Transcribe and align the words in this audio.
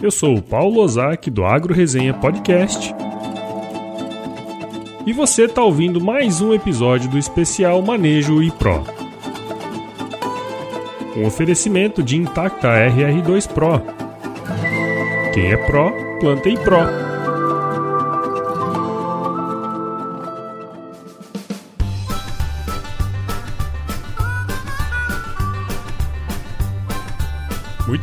Eu 0.00 0.12
sou 0.12 0.36
o 0.36 0.42
Paulo 0.42 0.80
Ozaki 0.80 1.28
do 1.28 1.44
Agro 1.44 1.74
Resenha 1.74 2.14
Podcast. 2.14 2.94
E 5.04 5.12
você 5.12 5.46
está 5.46 5.60
ouvindo 5.60 6.00
mais 6.00 6.40
um 6.40 6.54
episódio 6.54 7.10
do 7.10 7.18
especial 7.18 7.82
Manejo 7.82 8.40
e 8.40 8.48
Pro. 8.52 8.84
Um 11.16 11.26
oferecimento 11.26 12.00
de 12.00 12.16
Intacta 12.16 12.68
RR2 12.68 13.48
Pro. 13.48 13.82
Quem 15.34 15.50
é 15.52 15.56
Pro, 15.56 15.92
planta 16.20 16.48
e 16.48 16.56
Pro. 16.56 17.07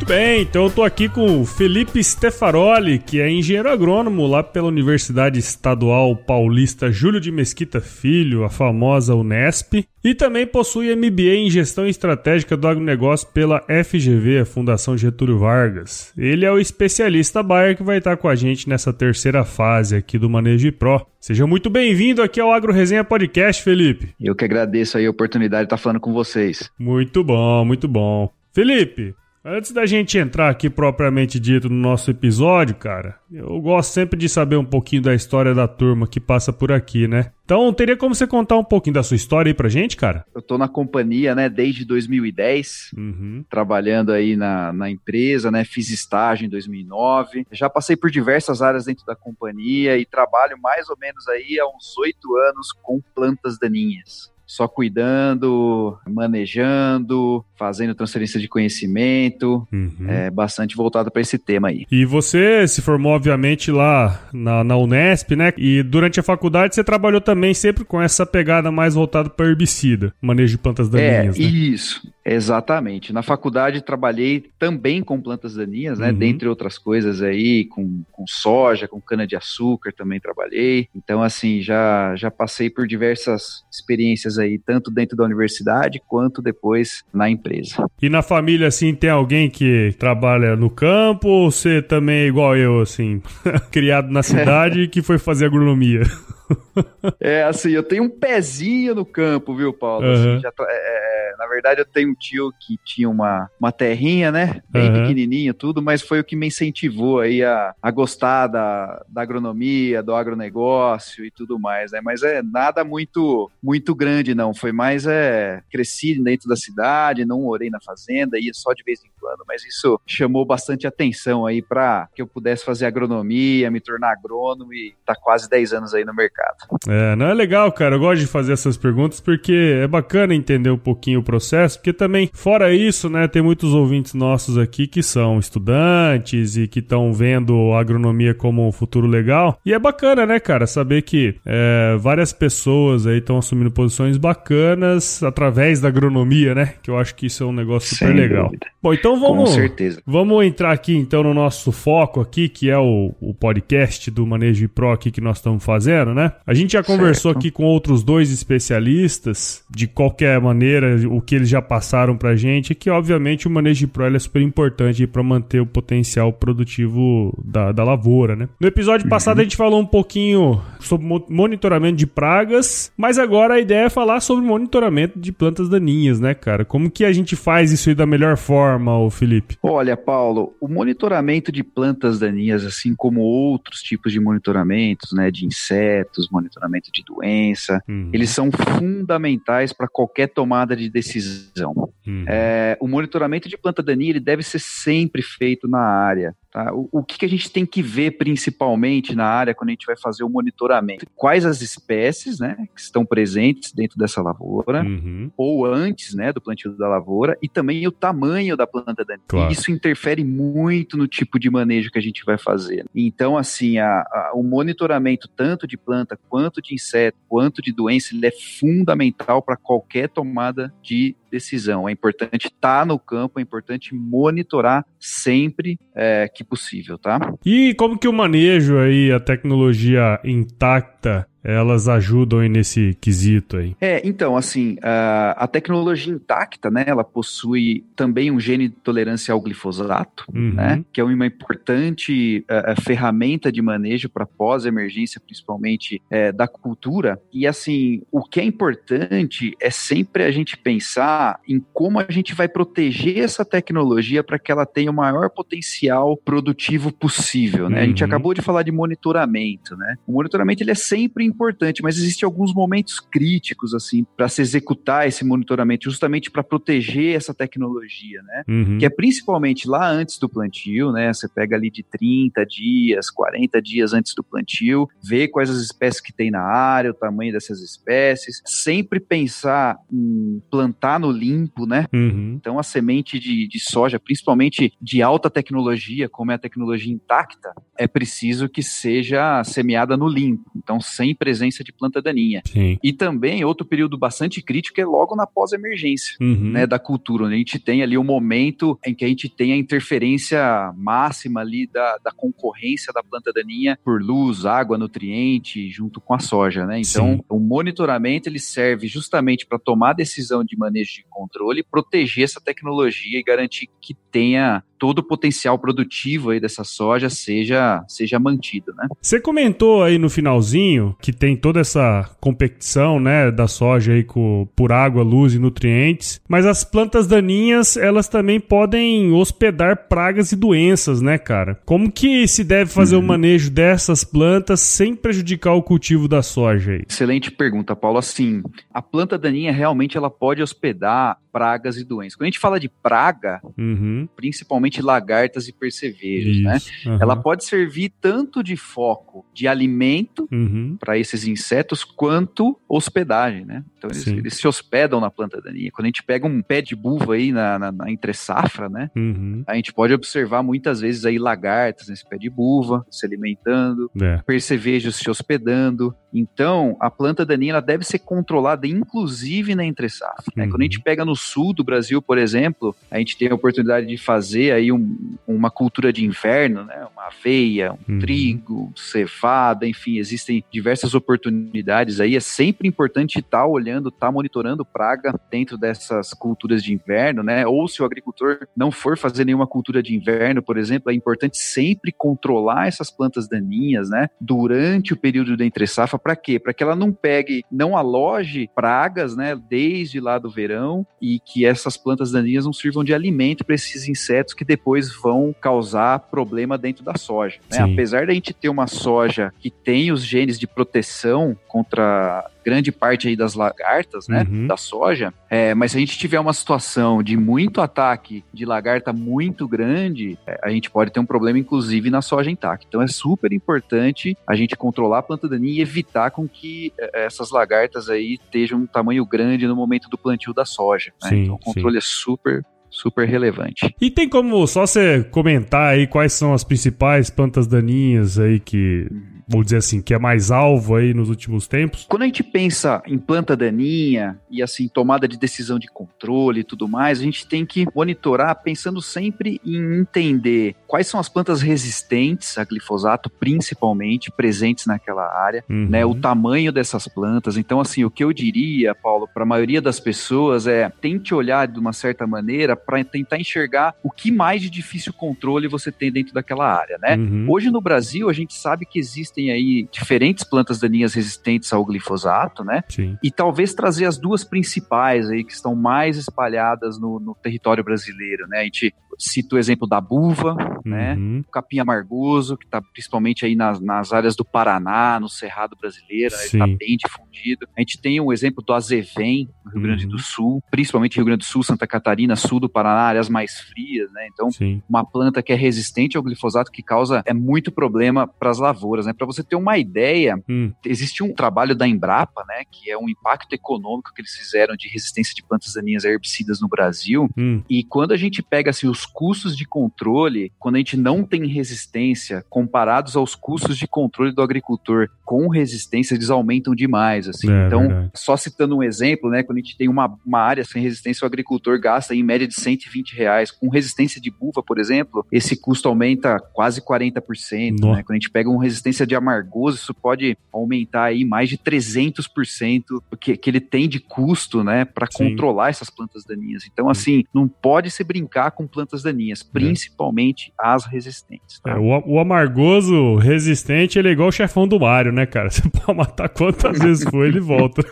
Muito 0.06 0.20
bem, 0.20 0.42
então 0.42 0.62
eu 0.62 0.70
tô 0.70 0.84
aqui 0.84 1.08
com 1.08 1.40
o 1.40 1.44
Felipe 1.44 2.02
Stefaroli, 2.02 3.00
que 3.00 3.20
é 3.20 3.28
engenheiro 3.28 3.68
agrônomo 3.68 4.24
lá 4.24 4.40
pela 4.40 4.68
Universidade 4.68 5.40
Estadual 5.40 6.14
Paulista 6.14 6.92
Júlio 6.92 7.20
de 7.20 7.32
Mesquita 7.32 7.80
Filho, 7.80 8.44
a 8.44 8.48
famosa 8.48 9.16
Unesp, 9.16 9.84
e 10.04 10.14
também 10.14 10.46
possui 10.46 10.94
MBA 10.94 11.34
em 11.34 11.50
Gestão 11.50 11.88
Estratégica 11.88 12.56
do 12.56 12.68
Agronegócio 12.68 13.26
pela 13.34 13.60
FGV, 13.62 14.38
a 14.38 14.44
Fundação 14.44 14.96
Getúlio 14.96 15.40
Vargas. 15.40 16.12
Ele 16.16 16.44
é 16.44 16.52
o 16.52 16.60
especialista 16.60 17.42
Bayer 17.42 17.76
que 17.76 17.82
vai 17.82 17.98
estar 17.98 18.16
com 18.16 18.28
a 18.28 18.36
gente 18.36 18.68
nessa 18.68 18.92
terceira 18.92 19.44
fase 19.44 19.96
aqui 19.96 20.16
do 20.16 20.30
Manejo 20.30 20.70
Pro. 20.70 21.04
Seja 21.18 21.48
muito 21.48 21.68
bem-vindo 21.68 22.22
aqui 22.22 22.40
ao 22.40 22.52
Agro 22.52 22.72
Resenha 22.72 23.02
Podcast, 23.02 23.60
Felipe. 23.60 24.14
Eu 24.20 24.36
que 24.36 24.44
agradeço 24.44 24.98
aí 24.98 25.06
a 25.06 25.10
oportunidade 25.10 25.62
de 25.62 25.66
estar 25.66 25.78
falando 25.78 25.98
com 25.98 26.12
vocês. 26.12 26.70
Muito 26.78 27.24
bom, 27.24 27.64
muito 27.64 27.88
bom. 27.88 28.30
Felipe, 28.54 29.12
Antes 29.48 29.70
da 29.70 29.86
gente 29.86 30.18
entrar 30.18 30.50
aqui 30.50 30.68
propriamente 30.68 31.38
dito 31.38 31.68
no 31.68 31.76
nosso 31.76 32.10
episódio, 32.10 32.74
cara, 32.74 33.20
eu 33.30 33.60
gosto 33.60 33.92
sempre 33.92 34.18
de 34.18 34.28
saber 34.28 34.56
um 34.56 34.64
pouquinho 34.64 35.02
da 35.02 35.14
história 35.14 35.54
da 35.54 35.68
turma 35.68 36.08
que 36.08 36.18
passa 36.18 36.52
por 36.52 36.72
aqui, 36.72 37.06
né? 37.06 37.30
Então, 37.44 37.72
teria 37.72 37.96
como 37.96 38.12
você 38.12 38.26
contar 38.26 38.56
um 38.56 38.64
pouquinho 38.64 38.94
da 38.94 39.04
sua 39.04 39.14
história 39.14 39.48
aí 39.48 39.54
pra 39.54 39.68
gente, 39.68 39.96
cara? 39.96 40.24
Eu 40.34 40.42
tô 40.42 40.58
na 40.58 40.66
companhia, 40.66 41.32
né, 41.32 41.48
desde 41.48 41.84
2010, 41.84 42.90
uhum. 42.96 43.44
trabalhando 43.48 44.10
aí 44.10 44.34
na, 44.34 44.72
na 44.72 44.90
empresa, 44.90 45.48
né, 45.48 45.64
fiz 45.64 45.90
estágio 45.90 46.44
em 46.44 46.50
2009, 46.50 47.46
já 47.52 47.70
passei 47.70 47.94
por 47.94 48.10
diversas 48.10 48.60
áreas 48.60 48.86
dentro 48.86 49.06
da 49.06 49.14
companhia 49.14 49.96
e 49.96 50.04
trabalho 50.04 50.58
mais 50.60 50.90
ou 50.90 50.96
menos 51.00 51.28
aí 51.28 51.60
há 51.60 51.68
uns 51.68 51.96
oito 51.98 52.36
anos 52.36 52.72
com 52.82 53.00
plantas 53.14 53.56
daninhas 53.60 54.34
só 54.46 54.68
cuidando, 54.68 55.98
manejando, 56.08 57.44
fazendo 57.56 57.94
transferência 57.94 58.38
de 58.38 58.48
conhecimento, 58.48 59.66
uhum. 59.72 60.06
é 60.08 60.30
bastante 60.30 60.76
voltado 60.76 61.10
para 61.10 61.20
esse 61.20 61.36
tema 61.38 61.68
aí. 61.68 61.84
E 61.90 62.04
você 62.04 62.66
se 62.68 62.80
formou, 62.80 63.12
obviamente, 63.12 63.72
lá 63.72 64.20
na, 64.32 64.62
na, 64.62 64.76
Unesp, 64.76 65.32
né? 65.32 65.52
E 65.56 65.82
durante 65.82 66.20
a 66.20 66.22
faculdade 66.22 66.74
você 66.74 66.84
trabalhou 66.84 67.20
também 67.20 67.52
sempre 67.52 67.84
com 67.84 68.00
essa 68.00 68.24
pegada 68.24 68.70
mais 68.70 68.94
voltada 68.94 69.28
para 69.28 69.46
herbicida, 69.46 70.14
manejo 70.20 70.52
de 70.52 70.58
plantas 70.58 70.88
daninhas. 70.88 71.36
É, 71.36 71.42
né? 71.42 71.46
isso. 71.46 72.15
Exatamente. 72.26 73.12
Na 73.12 73.22
faculdade 73.22 73.80
trabalhei 73.80 74.50
também 74.58 75.00
com 75.02 75.20
plantas 75.20 75.54
daninhas, 75.54 76.00
né? 76.00 76.10
Uhum. 76.10 76.18
Dentre 76.18 76.48
outras 76.48 76.76
coisas 76.76 77.22
aí, 77.22 77.64
com, 77.66 78.02
com 78.10 78.26
soja, 78.26 78.88
com 78.88 79.00
cana-de-açúcar 79.00 79.92
também 79.92 80.18
trabalhei. 80.18 80.88
Então, 80.94 81.22
assim, 81.22 81.62
já, 81.62 82.16
já 82.16 82.30
passei 82.30 82.68
por 82.68 82.86
diversas 82.86 83.64
experiências 83.70 84.38
aí, 84.38 84.58
tanto 84.58 84.90
dentro 84.90 85.16
da 85.16 85.24
universidade 85.24 86.02
quanto 86.04 86.42
depois 86.42 87.04
na 87.14 87.30
empresa. 87.30 87.88
E 88.02 88.08
na 88.08 88.22
família, 88.22 88.66
assim, 88.66 88.92
tem 88.92 89.10
alguém 89.10 89.48
que 89.48 89.94
trabalha 89.98 90.56
no 90.56 90.68
campo 90.68 91.28
ou 91.28 91.50
você 91.50 91.80
também 91.80 92.22
é 92.22 92.26
igual 92.26 92.56
eu, 92.56 92.80
assim, 92.80 93.22
criado 93.70 94.10
na 94.10 94.22
cidade 94.22 94.82
e 94.82 94.88
que 94.88 95.00
foi 95.00 95.18
fazer 95.18 95.46
agronomia? 95.46 96.02
é, 97.20 97.42
assim, 97.42 97.70
eu 97.70 97.82
tenho 97.82 98.04
um 98.04 98.08
pezinho 98.08 98.94
no 98.94 99.04
campo, 99.04 99.54
viu, 99.54 99.72
Paulo? 99.72 100.06
Uhum. 100.06 100.12
Assim, 100.12 100.40
já, 100.40 100.52
é, 100.68 100.95
na 101.38 101.46
verdade, 101.46 101.80
eu 101.80 101.84
tenho 101.84 102.10
um 102.10 102.14
tio 102.14 102.52
que 102.60 102.78
tinha 102.84 103.08
uma, 103.08 103.50
uma 103.58 103.72
terrinha, 103.72 104.30
né? 104.30 104.62
Bem 104.68 104.88
uhum. 104.90 105.02
pequenininha, 105.02 105.54
tudo, 105.54 105.82
mas 105.82 106.02
foi 106.02 106.20
o 106.20 106.24
que 106.24 106.36
me 106.36 106.46
incentivou 106.46 107.20
aí 107.20 107.42
a, 107.42 107.74
a 107.80 107.90
gostar 107.90 108.46
da, 108.46 109.04
da 109.08 109.22
agronomia, 109.22 110.02
do 110.02 110.14
agronegócio 110.14 111.24
e 111.24 111.30
tudo 111.30 111.58
mais, 111.58 111.92
né? 111.92 112.00
Mas 112.02 112.22
é 112.22 112.42
nada 112.42 112.84
muito 112.84 113.50
muito 113.62 113.94
grande, 113.94 114.34
não. 114.34 114.54
Foi 114.54 114.72
mais, 114.72 115.06
é, 115.06 115.62
cresci 115.70 116.22
dentro 116.22 116.48
da 116.48 116.56
cidade, 116.56 117.24
não 117.24 117.42
morei 117.42 117.70
na 117.70 117.80
fazenda, 117.80 118.38
ia 118.38 118.52
só 118.54 118.72
de 118.72 118.82
vez 118.84 119.00
em 119.04 119.10
quando, 119.26 119.44
mas 119.46 119.64
isso 119.64 120.00
chamou 120.06 120.46
bastante 120.46 120.86
atenção 120.86 121.44
aí 121.44 121.60
para 121.60 122.08
que 122.14 122.22
eu 122.22 122.26
pudesse 122.28 122.64
fazer 122.64 122.86
agronomia, 122.86 123.70
me 123.70 123.80
tornar 123.80 124.12
agrônomo 124.12 124.72
e 124.72 124.94
tá 125.04 125.16
quase 125.16 125.50
10 125.50 125.72
anos 125.72 125.94
aí 125.94 126.04
no 126.04 126.14
mercado. 126.14 126.56
É, 126.88 127.16
não 127.16 127.26
é 127.26 127.34
legal, 127.34 127.72
cara. 127.72 127.96
Eu 127.96 127.98
gosto 127.98 128.20
de 128.20 128.28
fazer 128.28 128.52
essas 128.52 128.76
perguntas 128.76 129.18
porque 129.20 129.80
é 129.82 129.88
bacana 129.88 130.32
entender 130.32 130.70
um 130.70 130.78
pouquinho 130.78 131.20
o 131.20 131.24
processo, 131.24 131.78
porque 131.78 131.92
também, 131.92 132.30
fora 132.32 132.72
isso, 132.72 133.10
né, 133.10 133.26
tem 133.26 133.42
muitos 133.42 133.74
ouvintes 133.74 134.14
nossos 134.14 134.56
aqui 134.56 134.86
que 134.86 135.02
são 135.02 135.40
estudantes 135.40 136.56
e 136.56 136.68
que 136.68 136.78
estão 136.78 137.12
vendo 137.12 137.72
a 137.72 137.80
agronomia 137.80 138.34
como 138.34 138.66
um 138.66 138.72
futuro 138.72 139.08
legal. 139.08 139.58
E 139.66 139.72
é 139.72 139.78
bacana, 139.78 140.24
né, 140.24 140.38
cara, 140.38 140.66
saber 140.66 141.02
que 141.02 141.36
é, 141.44 141.96
várias 141.98 142.32
pessoas 142.32 143.06
aí 143.06 143.18
estão 143.18 143.38
assumindo 143.38 143.72
posições 143.72 144.16
bacanas 144.16 145.22
através 145.22 145.80
da 145.80 145.88
agronomia, 145.88 146.54
né? 146.54 146.74
Que 146.82 146.90
eu 146.90 146.98
acho 146.98 147.14
que 147.14 147.26
isso 147.26 147.42
é 147.42 147.46
um 147.46 147.52
negócio 147.52 147.88
super 147.88 148.08
Sem 148.08 148.16
legal. 148.16 148.44
Dúvida. 148.44 148.66
Bom, 148.82 148.92
então 148.92 149.15
vamos, 149.16 149.50
Com 149.50 149.54
certeza. 149.54 150.00
vamos 150.06 150.44
entrar 150.44 150.72
aqui 150.72 150.96
então 150.96 151.22
no 151.22 151.34
nosso 151.34 151.72
foco 151.72 152.20
aqui, 152.20 152.48
que 152.48 152.70
é 152.70 152.78
o, 152.78 153.12
o 153.20 153.34
podcast 153.34 154.10
do 154.10 154.26
Manejo 154.26 154.68
Pro 154.68 154.90
aqui 154.90 155.10
que 155.10 155.20
nós 155.20 155.38
estamos 155.38 155.64
fazendo, 155.64 156.14
né? 156.14 156.32
A 156.46 156.54
gente 156.54 156.72
já 156.72 156.82
conversou 156.82 157.32
certo. 157.32 157.38
aqui 157.38 157.50
com 157.50 157.64
outros 157.64 158.02
dois 158.02 158.30
especialistas, 158.30 159.64
de 159.70 159.86
qualquer 159.86 160.40
maneira, 160.40 160.96
o 161.08 161.20
que 161.20 161.34
eles 161.34 161.48
já 161.48 161.60
passaram 161.60 162.16
pra 162.16 162.36
gente, 162.36 162.72
é 162.72 162.74
que 162.74 162.90
obviamente 162.90 163.46
o 163.46 163.50
manejo 163.50 163.88
pro 163.88 164.06
é 164.06 164.18
super 164.18 164.40
importante 164.40 165.06
para 165.06 165.22
manter 165.22 165.60
o 165.60 165.66
potencial 165.66 166.32
produtivo 166.32 167.36
da, 167.44 167.72
da 167.72 167.82
lavoura, 167.82 168.36
né? 168.36 168.48
No 168.60 168.66
episódio 168.66 169.04
uhum. 169.04 169.10
passado 169.10 169.40
a 169.40 169.42
gente 169.42 169.56
falou 169.56 169.80
um 169.80 169.86
pouquinho 169.86 170.60
sobre 170.80 171.06
monitoramento 171.28 171.96
de 171.96 172.06
pragas, 172.06 172.92
mas 172.96 173.18
agora 173.18 173.54
a 173.54 173.60
ideia 173.60 173.86
é 173.86 173.90
falar 173.90 174.20
sobre 174.20 174.44
monitoramento 174.44 175.18
de 175.18 175.32
plantas 175.32 175.68
daninhas, 175.68 176.20
né, 176.20 176.34
cara? 176.34 176.64
Como 176.64 176.90
que 176.90 177.04
a 177.04 177.12
gente 177.12 177.34
faz 177.34 177.72
isso 177.72 177.88
aí 177.88 177.94
da 177.94 178.06
melhor 178.06 178.36
forma, 178.36 178.96
o 179.06 179.10
Felipe? 179.10 179.56
Olha, 179.62 179.96
Paulo, 179.96 180.54
o 180.60 180.68
monitoramento 180.68 181.50
de 181.50 181.62
plantas 181.62 182.18
daninhas, 182.18 182.64
assim 182.64 182.94
como 182.94 183.20
outros 183.20 183.80
tipos 183.80 184.12
de 184.12 184.20
monitoramentos, 184.20 185.12
né, 185.12 185.30
de 185.30 185.46
insetos, 185.46 186.28
monitoramento 186.30 186.90
de 186.92 187.02
doença, 187.04 187.82
uhum. 187.88 188.10
eles 188.12 188.30
são 188.30 188.50
fundamentais 188.50 189.72
para 189.72 189.88
qualquer 189.88 190.28
tomada 190.28 190.76
de 190.76 190.90
decisão. 190.90 191.72
Uhum. 192.06 192.24
É, 192.26 192.76
o 192.80 192.88
monitoramento 192.88 193.48
de 193.48 193.56
planta 193.56 193.82
daninha 193.82 194.10
ele 194.10 194.20
deve 194.20 194.42
ser 194.42 194.58
sempre 194.58 195.22
feito 195.22 195.68
na 195.68 195.80
área. 195.80 196.34
Tá? 196.56 196.72
O, 196.72 196.88
o 196.90 197.04
que, 197.04 197.18
que, 197.18 197.26
a 197.26 197.28
gente 197.28 197.50
tem 197.50 197.66
que 197.66 197.82
ver 197.82 198.12
principalmente 198.12 199.14
na 199.14 199.26
área 199.26 199.54
quando 199.54 199.68
a 199.68 199.72
gente 199.72 199.84
vai 199.84 199.94
fazer 199.94 200.24
o 200.24 200.28
monitoramento? 200.30 201.04
Quais 201.14 201.44
as 201.44 201.60
espécies 201.60 202.40
né, 202.40 202.56
que 202.74 202.80
estão 202.80 203.04
presentes 203.04 203.74
dentro 203.74 203.98
dessa 203.98 204.22
lavoura, 204.22 204.82
uhum. 204.82 205.30
ou 205.36 205.66
antes 205.66 206.14
né, 206.14 206.32
do 206.32 206.40
plantio 206.40 206.72
da 206.72 206.88
lavoura, 206.88 207.36
e 207.42 207.48
também 207.48 207.86
o 207.86 207.92
tamanho 207.92 208.56
da 208.56 208.66
planta 208.66 209.04
daninha. 209.04 209.26
Claro. 209.28 209.52
Isso 209.52 209.70
interfere 209.70 210.24
muito 210.24 210.96
no 210.96 211.06
tipo 211.06 211.38
de 211.38 211.50
manejo 211.50 211.90
que 211.90 211.98
a 211.98 212.02
gente 212.02 212.24
vai 212.24 212.38
fazer. 212.38 212.86
Então, 212.94 213.36
assim, 213.36 213.76
a, 213.76 214.00
a, 214.00 214.30
o 214.34 214.42
monitoramento 214.42 215.28
tanto 215.28 215.66
de 215.66 215.76
planta, 215.76 216.18
quanto 216.26 216.62
de 216.62 216.72
inseto, 216.72 217.18
quanto 217.28 217.60
de 217.60 217.70
doença, 217.70 218.14
ele 218.14 218.28
é 218.28 218.32
fundamental 218.32 219.42
para 219.42 219.58
qualquer 219.58 220.08
tomada 220.08 220.72
de 220.82 221.14
decisão. 221.30 221.88
É 221.88 221.92
importante 221.92 222.46
estar 222.46 222.80
tá 222.80 222.84
no 222.84 222.98
campo, 222.98 223.38
é 223.38 223.42
importante 223.42 223.94
monitorar 223.94 224.84
sempre 224.98 225.78
é, 225.94 226.28
que 226.32 226.44
possível, 226.44 226.98
tá? 226.98 227.18
E 227.44 227.74
como 227.74 227.98
que 227.98 228.08
o 228.08 228.12
manejo 228.12 228.78
aí, 228.78 229.12
a 229.12 229.20
tecnologia 229.20 230.20
intacta, 230.24 231.26
elas 231.46 231.88
ajudam 231.88 232.40
aí 232.40 232.48
nesse 232.48 232.96
quesito 233.00 233.56
aí? 233.56 233.76
É, 233.80 234.06
então, 234.06 234.36
assim, 234.36 234.76
a, 234.82 235.44
a 235.44 235.46
tecnologia 235.46 236.12
intacta, 236.12 236.70
né, 236.70 236.84
ela 236.86 237.04
possui 237.04 237.84
também 237.94 238.30
um 238.30 238.40
gene 238.40 238.68
de 238.68 238.74
tolerância 238.74 239.32
ao 239.32 239.40
glifosato, 239.40 240.24
uhum. 240.34 240.54
né, 240.54 240.84
que 240.92 241.00
é 241.00 241.04
uma 241.04 241.26
importante 241.26 242.44
uh, 242.50 242.82
ferramenta 242.82 243.52
de 243.52 243.62
manejo 243.62 244.08
para 244.08 244.26
pós-emergência, 244.26 245.20
principalmente 245.20 246.02
uh, 246.10 246.36
da 246.36 246.48
cultura. 246.48 247.20
E, 247.32 247.46
assim, 247.46 248.02
o 248.10 248.22
que 248.22 248.40
é 248.40 248.44
importante 248.44 249.56
é 249.60 249.70
sempre 249.70 250.24
a 250.24 250.30
gente 250.30 250.56
pensar 250.56 251.40
em 251.48 251.64
como 251.72 252.00
a 252.00 252.06
gente 252.08 252.34
vai 252.34 252.48
proteger 252.48 253.18
essa 253.18 253.44
tecnologia 253.44 254.24
para 254.24 254.38
que 254.38 254.50
ela 254.50 254.66
tenha 254.66 254.90
o 254.90 254.94
maior 254.94 255.30
potencial 255.30 256.16
produtivo 256.16 256.92
possível, 256.92 257.68
né? 257.68 257.78
Uhum. 257.78 257.82
A 257.82 257.86
gente 257.86 258.02
uhum. 258.02 258.08
acabou 258.08 258.34
de 258.34 258.42
falar 258.42 258.62
de 258.62 258.72
monitoramento, 258.72 259.76
né? 259.76 259.96
O 260.06 260.12
monitoramento, 260.12 260.62
ele 260.62 260.70
é 260.70 260.74
sempre 260.74 261.24
importante, 261.36 261.82
mas 261.82 261.98
existem 261.98 262.26
alguns 262.26 262.54
momentos 262.54 262.98
críticos 262.98 263.74
assim 263.74 264.04
para 264.16 264.28
se 264.28 264.40
executar 264.40 265.06
esse 265.06 265.24
monitoramento, 265.24 265.84
justamente 265.84 266.30
para 266.30 266.42
proteger 266.42 267.14
essa 267.14 267.34
tecnologia, 267.34 268.22
né? 268.22 268.42
Uhum. 268.48 268.78
Que 268.78 268.86
é 268.86 268.90
principalmente 268.90 269.68
lá 269.68 269.88
antes 269.88 270.18
do 270.18 270.28
plantio, 270.28 270.90
né? 270.92 271.12
Você 271.12 271.28
pega 271.28 271.56
ali 271.56 271.70
de 271.70 271.82
30 271.82 272.44
dias, 272.46 273.10
40 273.10 273.60
dias 273.60 273.92
antes 273.92 274.14
do 274.14 274.24
plantio, 274.24 274.88
vê 275.04 275.28
quais 275.28 275.50
as 275.50 275.58
espécies 275.58 276.00
que 276.00 276.12
tem 276.12 276.30
na 276.30 276.42
área, 276.42 276.90
o 276.90 276.94
tamanho 276.94 277.32
dessas 277.32 277.60
espécies, 277.60 278.40
sempre 278.46 278.98
pensar 278.98 279.76
em 279.92 280.42
plantar 280.50 280.98
no 280.98 281.10
limpo, 281.10 281.66
né? 281.66 281.86
Uhum. 281.92 282.36
Então 282.40 282.58
a 282.58 282.62
semente 282.62 283.18
de, 283.18 283.46
de 283.46 283.60
soja, 283.60 284.00
principalmente 284.00 284.72
de 284.80 285.02
alta 285.02 285.28
tecnologia, 285.28 286.08
como 286.08 286.32
é 286.32 286.34
a 286.34 286.38
tecnologia 286.38 286.92
intacta, 286.92 287.52
é 287.78 287.86
preciso 287.86 288.48
que 288.48 288.62
seja 288.62 289.42
semeada 289.44 289.96
no 289.96 290.08
limpo, 290.08 290.50
então 290.56 290.80
sem 290.80 291.14
presença 291.16 291.64
de 291.64 291.72
planta 291.72 292.00
daninha. 292.00 292.42
Sim. 292.46 292.78
E 292.82 292.92
também 292.92 293.44
outro 293.44 293.66
período 293.66 293.98
bastante 293.98 294.42
crítico 294.42 294.80
é 294.80 294.84
logo 294.84 295.16
na 295.16 295.26
pós-emergência, 295.26 296.16
uhum. 296.20 296.52
né, 296.52 296.66
da 296.66 296.78
cultura, 296.78 297.24
onde 297.24 297.34
a 297.34 297.38
gente 297.38 297.58
tem 297.58 297.82
ali 297.82 297.96
o 297.96 298.00
um 298.00 298.04
momento 298.04 298.78
em 298.86 298.94
que 298.94 299.04
a 299.04 299.08
gente 299.08 299.28
tem 299.28 299.52
a 299.52 299.56
interferência 299.56 300.72
máxima 300.76 301.40
ali 301.40 301.66
da, 301.66 301.98
da 301.98 302.12
concorrência 302.12 302.92
da 302.92 303.02
planta 303.02 303.32
daninha 303.32 303.78
por 303.84 304.02
luz, 304.02 304.44
água, 304.44 304.78
nutriente, 304.78 305.68
junto 305.70 306.00
com 306.00 306.14
a 306.14 306.18
soja, 306.18 306.66
né? 306.66 306.80
Então, 306.80 307.16
Sim. 307.16 307.24
o 307.28 307.38
monitoramento 307.38 308.28
ele 308.28 308.38
serve 308.38 308.86
justamente 308.86 309.46
para 309.46 309.58
tomar 309.58 309.92
decisão 309.92 310.44
de 310.44 310.56
manejo 310.56 310.94
de 310.94 311.04
controle, 311.08 311.64
proteger 311.64 312.24
essa 312.24 312.40
tecnologia 312.40 313.18
e 313.18 313.22
garantir 313.22 313.68
que 313.80 313.94
tenha 314.10 314.62
todo 314.78 314.98
o 315.00 315.02
potencial 315.02 315.58
produtivo 315.58 316.30
aí 316.30 316.40
dessa 316.40 316.64
soja 316.64 317.08
seja, 317.08 317.82
seja 317.88 318.18
mantido, 318.18 318.72
né? 318.74 318.86
Você 319.00 319.20
comentou 319.20 319.82
aí 319.82 319.98
no 319.98 320.10
finalzinho 320.10 320.94
que 321.06 321.12
tem 321.12 321.36
toda 321.36 321.60
essa 321.60 322.10
competição, 322.20 322.98
né, 322.98 323.30
da 323.30 323.46
soja 323.46 323.92
aí 323.92 324.02
com, 324.02 324.48
por 324.56 324.72
água, 324.72 325.04
luz 325.04 325.34
e 325.34 325.38
nutrientes, 325.38 326.20
mas 326.28 326.44
as 326.44 326.64
plantas 326.64 327.06
daninhas, 327.06 327.76
elas 327.76 328.08
também 328.08 328.40
podem 328.40 329.12
hospedar 329.12 329.86
pragas 329.88 330.32
e 330.32 330.36
doenças, 330.36 331.00
né, 331.00 331.16
cara? 331.16 331.60
Como 331.64 331.92
que 331.92 332.26
se 332.26 332.42
deve 332.42 332.72
fazer 332.72 332.96
uhum. 332.96 333.02
o 333.02 333.06
manejo 333.06 333.52
dessas 333.52 334.02
plantas 334.02 334.58
sem 334.58 334.96
prejudicar 334.96 335.52
o 335.52 335.62
cultivo 335.62 336.08
da 336.08 336.22
soja 336.22 336.72
aí? 336.72 336.82
Excelente 336.88 337.30
pergunta, 337.30 337.76
Paulo. 337.76 337.98
Assim, 337.98 338.42
a 338.74 338.82
planta 338.82 339.16
daninha 339.16 339.52
realmente 339.52 339.96
ela 339.96 340.10
pode 340.10 340.42
hospedar 340.42 341.18
pragas 341.36 341.76
e 341.76 341.84
doenças. 341.84 342.16
Quando 342.16 342.22
a 342.22 342.30
gente 342.30 342.38
fala 342.38 342.58
de 342.58 342.66
praga, 342.66 343.42
uhum. 343.58 344.08
principalmente 344.16 344.80
lagartas 344.80 345.46
e 345.46 345.52
percevejos, 345.52 346.42
né? 346.42 346.56
Uhum. 346.86 346.98
Ela 346.98 347.14
pode 347.14 347.44
servir 347.44 347.92
tanto 348.00 348.42
de 348.42 348.56
foco 348.56 349.22
de 349.34 349.46
alimento 349.46 350.26
uhum. 350.32 350.78
para 350.80 350.96
esses 350.96 351.26
insetos 351.26 351.84
quanto 351.84 352.58
hospedagem, 352.66 353.44
né? 353.44 353.62
Então 353.86 353.96
eles, 353.96 354.06
eles, 354.06 354.34
se 354.34 354.46
hospedam 354.46 355.00
na 355.00 355.10
planta 355.10 355.40
daninha. 355.40 355.70
Quando 355.72 355.86
a 355.86 355.88
gente 355.88 356.02
pega 356.02 356.26
um 356.26 356.42
pé 356.42 356.60
de 356.60 356.74
buva 356.74 357.14
aí 357.14 357.32
na, 357.32 357.58
na, 357.58 357.72
na 357.72 357.90
entre 357.90 358.12
safra, 358.12 358.68
né? 358.68 358.90
Uhum. 358.96 359.42
A 359.46 359.54
gente 359.54 359.72
pode 359.72 359.92
observar 359.94 360.42
muitas 360.42 360.80
vezes 360.80 361.04
aí 361.04 361.18
lagartas 361.18 361.88
nesse 361.88 362.06
pé 362.08 362.16
de 362.16 362.30
buva 362.30 362.84
se 362.90 363.06
alimentando, 363.06 363.90
é. 364.00 364.18
percevejos 364.26 364.96
se 364.96 365.10
hospedando. 365.10 365.94
Então 366.12 366.76
a 366.80 366.90
planta 366.90 367.26
daninha 367.26 367.52
ela 367.52 367.60
deve 367.60 367.84
ser 367.84 367.98
controlada 367.98 368.66
inclusive 368.66 369.54
na 369.54 369.64
entre 369.64 369.88
safra. 369.88 370.32
Né? 370.34 370.48
Quando 370.48 370.62
a 370.62 370.64
gente 370.64 370.80
pega 370.80 371.04
no 371.04 371.14
sul 371.14 371.52
do 371.52 371.64
Brasil, 371.64 372.00
por 372.00 372.18
exemplo, 372.18 372.74
a 372.90 372.98
gente 372.98 373.16
tem 373.16 373.28
a 373.30 373.34
oportunidade 373.34 373.86
de 373.86 373.96
fazer 373.96 374.52
aí 374.52 374.72
um, 374.72 375.16
uma 375.26 375.50
cultura 375.50 375.92
de 375.92 376.04
inverno, 376.04 376.64
né? 376.64 376.86
Uma 376.92 377.06
aveia, 377.06 377.72
um 377.72 377.92
uhum. 377.92 377.98
trigo, 377.98 378.72
cevada, 378.74 379.66
enfim, 379.66 379.98
existem 379.98 380.44
diversas 380.50 380.94
oportunidades 380.94 382.00
aí. 382.00 382.16
É 382.16 382.20
sempre 382.20 382.68
importante 382.68 383.18
estar 383.18 383.46
olhando, 383.46 383.75
estar 383.84 384.06
tá 384.06 384.12
monitorando 384.12 384.64
praga 384.64 385.18
dentro 385.30 385.56
dessas 385.56 386.12
culturas 386.12 386.62
de 386.62 386.72
inverno, 386.72 387.22
né? 387.22 387.46
Ou 387.46 387.68
se 387.68 387.82
o 387.82 387.84
agricultor 387.84 388.46
não 388.56 388.70
for 388.70 388.96
fazer 388.96 389.24
nenhuma 389.24 389.46
cultura 389.46 389.82
de 389.82 389.94
inverno, 389.94 390.42
por 390.42 390.56
exemplo, 390.56 390.90
é 390.90 390.94
importante 390.94 391.38
sempre 391.38 391.92
controlar 391.92 392.66
essas 392.66 392.90
plantas 392.90 393.28
daninhas, 393.28 393.90
né? 393.90 394.08
Durante 394.20 394.92
o 394.92 394.96
período 394.96 395.36
da 395.36 395.44
entre 395.44 395.66
safra, 395.66 395.98
para 395.98 396.16
quê? 396.16 396.38
Para 396.38 396.52
que 396.52 396.62
ela 396.62 396.76
não 396.76 396.92
pegue, 396.92 397.44
não 397.50 397.76
aloje 397.76 398.50
pragas, 398.54 399.16
né? 399.16 399.36
Desde 399.48 400.00
lá 400.00 400.18
do 400.18 400.30
verão 400.30 400.86
e 401.00 401.20
que 401.20 401.44
essas 401.46 401.76
plantas 401.76 402.10
daninhas 402.10 402.44
não 402.44 402.52
sirvam 402.52 402.84
de 402.84 402.94
alimento 402.94 403.44
para 403.44 403.54
esses 403.54 403.88
insetos 403.88 404.34
que 404.34 404.44
depois 404.44 404.94
vão 404.94 405.34
causar 405.40 405.98
problema 405.98 406.58
dentro 406.58 406.84
da 406.84 406.96
soja. 406.96 407.38
Né? 407.50 407.58
Apesar 407.58 408.06
da 408.06 408.14
gente 408.14 408.32
ter 408.32 408.48
uma 408.48 408.66
soja 408.66 409.32
que 409.38 409.50
tem 409.50 409.92
os 409.92 410.04
genes 410.04 410.38
de 410.38 410.46
proteção 410.46 411.36
contra 411.46 412.28
grande 412.46 412.70
parte 412.70 413.08
aí 413.08 413.16
das 413.16 413.34
lagartas, 413.34 414.06
né, 414.06 414.24
uhum. 414.30 414.46
da 414.46 414.56
soja, 414.56 415.12
é, 415.28 415.52
mas 415.52 415.72
se 415.72 415.78
a 415.78 415.80
gente 415.80 415.98
tiver 415.98 416.20
uma 416.20 416.32
situação 416.32 417.02
de 417.02 417.16
muito 417.16 417.60
ataque 417.60 418.22
de 418.32 418.44
lagarta 418.44 418.92
muito 418.92 419.48
grande, 419.48 420.16
é, 420.24 420.38
a 420.44 420.48
gente 420.48 420.70
pode 420.70 420.92
ter 420.92 421.00
um 421.00 421.04
problema, 421.04 421.40
inclusive, 421.40 421.90
na 421.90 422.00
soja 422.00 422.30
intacta. 422.30 422.64
Então 422.68 422.80
é 422.80 422.86
super 422.86 423.32
importante 423.32 424.16
a 424.24 424.36
gente 424.36 424.54
controlar 424.54 424.98
a 424.98 425.02
planta 425.02 425.28
daninha 425.28 425.54
e 425.54 425.60
evitar 425.60 426.12
com 426.12 426.28
que 426.28 426.72
é, 426.78 427.06
essas 427.06 427.32
lagartas 427.32 427.88
aí 427.88 428.14
estejam 428.14 428.60
um 428.60 428.66
tamanho 428.66 429.04
grande 429.04 429.48
no 429.48 429.56
momento 429.56 429.88
do 429.88 429.98
plantio 429.98 430.32
da 430.32 430.44
soja. 430.44 430.92
Né? 431.02 431.08
Sim, 431.08 431.22
então 431.22 431.34
o 431.34 431.38
controle 431.38 431.72
sim. 431.72 431.78
é 431.78 431.80
super 431.82 432.44
super 432.68 433.08
relevante. 433.08 433.74
E 433.80 433.90
tem 433.90 434.06
como 434.06 434.46
só 434.46 434.66
você 434.66 435.02
comentar 435.02 435.72
aí 435.72 435.86
quais 435.86 436.12
são 436.12 436.34
as 436.34 436.44
principais 436.44 437.08
plantas 437.08 437.46
daninhas 437.46 438.18
aí 438.18 438.38
que 438.38 438.86
vamos 439.26 439.46
dizer 439.46 439.58
assim, 439.58 439.82
que 439.82 439.92
é 439.92 439.98
mais 439.98 440.30
alvo 440.30 440.76
aí 440.76 440.94
nos 440.94 441.08
últimos 441.08 441.48
tempos? 441.48 441.84
Quando 441.88 442.02
a 442.02 442.06
gente 442.06 442.22
pensa 442.22 442.82
em 442.86 442.98
planta 442.98 443.36
daninha 443.36 444.18
e 444.30 444.42
assim, 444.42 444.68
tomada 444.68 445.08
de 445.08 445.18
decisão 445.18 445.58
de 445.58 445.66
controle 445.68 446.40
e 446.40 446.44
tudo 446.44 446.68
mais, 446.68 447.00
a 447.00 447.02
gente 447.02 447.26
tem 447.26 447.44
que 447.44 447.66
monitorar 447.74 448.42
pensando 448.42 448.80
sempre 448.80 449.40
em 449.44 449.80
entender 449.80 450.54
quais 450.66 450.86
são 450.86 451.00
as 451.00 451.08
plantas 451.08 451.42
resistentes 451.42 452.38
a 452.38 452.44
glifosato, 452.44 453.10
principalmente 453.10 454.10
presentes 454.10 454.66
naquela 454.66 455.04
área, 455.04 455.44
uhum. 455.48 455.66
né? 455.68 455.84
O 455.84 455.94
tamanho 455.94 456.52
dessas 456.52 456.86
plantas. 456.86 457.36
Então, 457.36 457.60
assim, 457.60 457.84
o 457.84 457.90
que 457.90 458.04
eu 458.04 458.12
diria, 458.12 458.74
Paulo, 458.74 459.08
para 459.12 459.24
a 459.24 459.26
maioria 459.26 459.60
das 459.60 459.80
pessoas 459.80 460.46
é 460.46 460.70
tente 460.80 461.14
olhar 461.14 461.48
de 461.48 461.58
uma 461.58 461.72
certa 461.72 462.06
maneira 462.06 462.54
para 462.54 462.84
tentar 462.84 463.18
enxergar 463.18 463.74
o 463.82 463.90
que 463.90 464.12
mais 464.12 464.40
de 464.40 464.50
difícil 464.50 464.92
controle 464.92 465.48
você 465.48 465.72
tem 465.72 465.90
dentro 465.90 466.14
daquela 466.14 466.46
área, 466.46 466.78
né? 466.78 466.96
Uhum. 466.96 467.26
Hoje 467.28 467.50
no 467.50 467.60
Brasil, 467.60 468.08
a 468.08 468.12
gente 468.12 468.34
sabe 468.34 468.64
que 468.64 468.78
existe 468.78 469.15
existem 469.16 469.30
aí 469.30 469.68
diferentes 469.72 470.22
plantas 470.24 470.60
daninhas 470.60 470.94
resistentes 470.94 471.52
ao 471.52 471.64
glifosato, 471.64 472.44
né? 472.44 472.62
Sim. 472.68 472.98
E 473.02 473.10
talvez 473.10 473.54
trazer 473.54 473.86
as 473.86 473.96
duas 473.96 474.22
principais 474.22 475.08
aí 475.08 475.24
que 475.24 475.32
estão 475.32 475.54
mais 475.54 475.96
espalhadas 475.96 476.78
no, 476.78 477.00
no 477.00 477.14
território 477.14 477.64
brasileiro, 477.64 478.28
né? 478.28 478.40
A 478.40 478.44
gente 478.44 478.74
cita 478.98 479.36
o 479.36 479.38
exemplo 479.38 479.66
da 479.66 479.80
buva, 479.80 480.34
né? 480.64 480.94
uhum. 480.94 481.16
né? 481.16 481.24
O 481.26 481.30
capim 481.30 481.58
amargoso, 481.58 482.36
que 482.36 482.44
está 482.44 482.60
principalmente 482.60 483.24
aí 483.24 483.34
nas, 483.34 483.60
nas 483.60 483.92
áreas 483.92 484.16
do 484.16 484.24
Paraná, 484.24 484.98
no 485.00 485.08
Cerrado 485.08 485.56
brasileiro, 485.56 486.14
está 486.14 486.46
bem 486.46 486.76
difundido. 486.76 487.48
A 487.56 487.60
gente 487.60 487.80
tem 487.80 488.00
o 488.00 488.12
exemplo 488.12 488.42
do 488.42 488.52
azevém, 488.52 489.28
no 489.44 489.52
Rio 489.52 489.62
Grande 489.62 489.84
uhum. 489.84 489.90
do 489.90 489.98
Sul, 489.98 490.42
principalmente 490.50 490.96
Rio 490.96 491.04
Grande 491.04 491.20
do 491.20 491.24
Sul, 491.24 491.42
Santa 491.42 491.66
Catarina, 491.66 492.16
sul 492.16 492.40
do 492.40 492.48
Paraná, 492.48 492.82
áreas 492.82 493.08
mais 493.08 493.40
frias, 493.40 493.90
né? 493.92 494.08
Então, 494.12 494.30
Sim. 494.30 494.62
uma 494.68 494.84
planta 494.84 495.22
que 495.22 495.32
é 495.32 495.36
resistente 495.36 495.96
ao 495.96 496.02
glifosato 496.02 496.50
que 496.50 496.62
causa 496.62 497.02
é 497.06 497.14
muito 497.14 497.52
problema 497.52 498.06
para 498.06 498.30
as 498.30 498.38
lavouras, 498.38 498.86
né? 498.86 498.92
Para 498.92 499.06
você 499.06 499.22
ter 499.22 499.36
uma 499.36 499.58
ideia, 499.58 500.22
hum. 500.28 500.52
existe 500.64 501.02
um 501.02 501.12
trabalho 501.12 501.54
da 501.54 501.66
Embrapa, 501.66 502.24
né, 502.26 502.44
que 502.50 502.70
é 502.70 502.78
um 502.78 502.88
impacto 502.88 503.32
econômico 503.32 503.92
que 503.94 504.00
eles 504.00 504.12
fizeram 504.12 504.56
de 504.56 504.68
resistência 504.68 505.14
de 505.14 505.22
plantas 505.22 505.52
daninhas 505.54 505.84
a 505.84 505.90
herbicidas 505.90 506.40
no 506.40 506.48
Brasil. 506.48 507.08
Hum. 507.16 507.42
E 507.48 507.64
quando 507.64 507.92
a 507.92 507.96
gente 507.96 508.22
pega 508.22 508.50
assim, 508.50 508.68
os 508.68 508.85
custos 508.86 509.36
de 509.36 509.44
controle, 509.46 510.32
quando 510.38 510.56
a 510.56 510.58
gente 510.58 510.76
não 510.76 511.02
tem 511.04 511.26
resistência, 511.26 512.24
comparados 512.28 512.96
aos 512.96 513.14
custos 513.14 513.56
de 513.58 513.66
controle 513.66 514.12
do 514.12 514.22
agricultor 514.22 514.88
com 515.04 515.28
resistência, 515.28 515.94
eles 515.94 516.10
aumentam 516.10 516.54
demais. 516.54 517.08
Assim. 517.08 517.30
É, 517.30 517.46
então, 517.46 517.68
verdade. 517.68 517.90
só 517.94 518.16
citando 518.16 518.56
um 518.56 518.62
exemplo, 518.62 519.10
né, 519.10 519.22
quando 519.22 519.38
a 519.38 519.40
gente 519.40 519.56
tem 519.56 519.68
uma, 519.68 519.96
uma 520.04 520.20
área 520.20 520.44
sem 520.44 520.62
resistência, 520.62 521.04
o 521.04 521.06
agricultor 521.06 521.60
gasta 521.60 521.94
em 521.94 522.02
média 522.02 522.26
de 522.26 522.34
120 522.34 522.96
reais. 522.96 523.30
Com 523.30 523.48
resistência 523.48 524.00
de 524.00 524.10
buva, 524.10 524.42
por 524.42 524.58
exemplo, 524.58 525.06
esse 525.10 525.40
custo 525.40 525.68
aumenta 525.68 526.18
quase 526.32 526.60
40%. 526.60 527.60
Né? 527.60 527.82
Quando 527.82 527.90
a 527.90 527.94
gente 527.94 528.10
pega 528.10 528.30
uma 528.30 528.42
resistência 528.42 528.86
de 528.86 528.94
amargoso, 528.94 529.58
isso 529.58 529.74
pode 529.74 530.16
aumentar 530.32 530.84
aí 530.84 531.04
mais 531.04 531.28
de 531.28 531.38
300% 531.38 532.82
que, 533.00 533.16
que 533.16 533.30
ele 533.30 533.40
tem 533.40 533.68
de 533.68 533.80
custo, 533.80 534.42
né, 534.42 534.64
para 534.64 534.86
controlar 534.86 535.50
essas 535.50 535.70
plantas 535.70 536.04
daninhas. 536.04 536.44
Então, 536.50 536.68
assim, 536.68 537.04
não 537.14 537.28
pode 537.28 537.70
se 537.70 537.84
brincar 537.84 538.30
com 538.32 538.46
plantas 538.46 538.75
daninhas, 538.82 539.22
é. 539.22 539.32
principalmente 539.32 540.32
é. 540.40 540.46
as 540.46 540.64
resistentes. 540.66 541.40
Tá? 541.40 541.52
É, 541.52 541.54
o, 541.56 541.94
o, 541.94 541.98
amargoso 541.98 542.96
resistente, 542.96 543.78
ele 543.78 543.88
é 543.88 543.92
igual 543.92 544.08
o 544.08 544.12
chefão 544.12 544.46
do 544.46 544.58
Mario, 544.58 544.92
né, 544.92 545.06
cara? 545.06 545.28
Você 545.30 545.42
pode 545.48 545.76
matar 545.76 546.08
quantas 546.08 546.58
vezes 546.58 546.88
for, 546.88 547.06
ele 547.06 547.20
volta. 547.20 547.62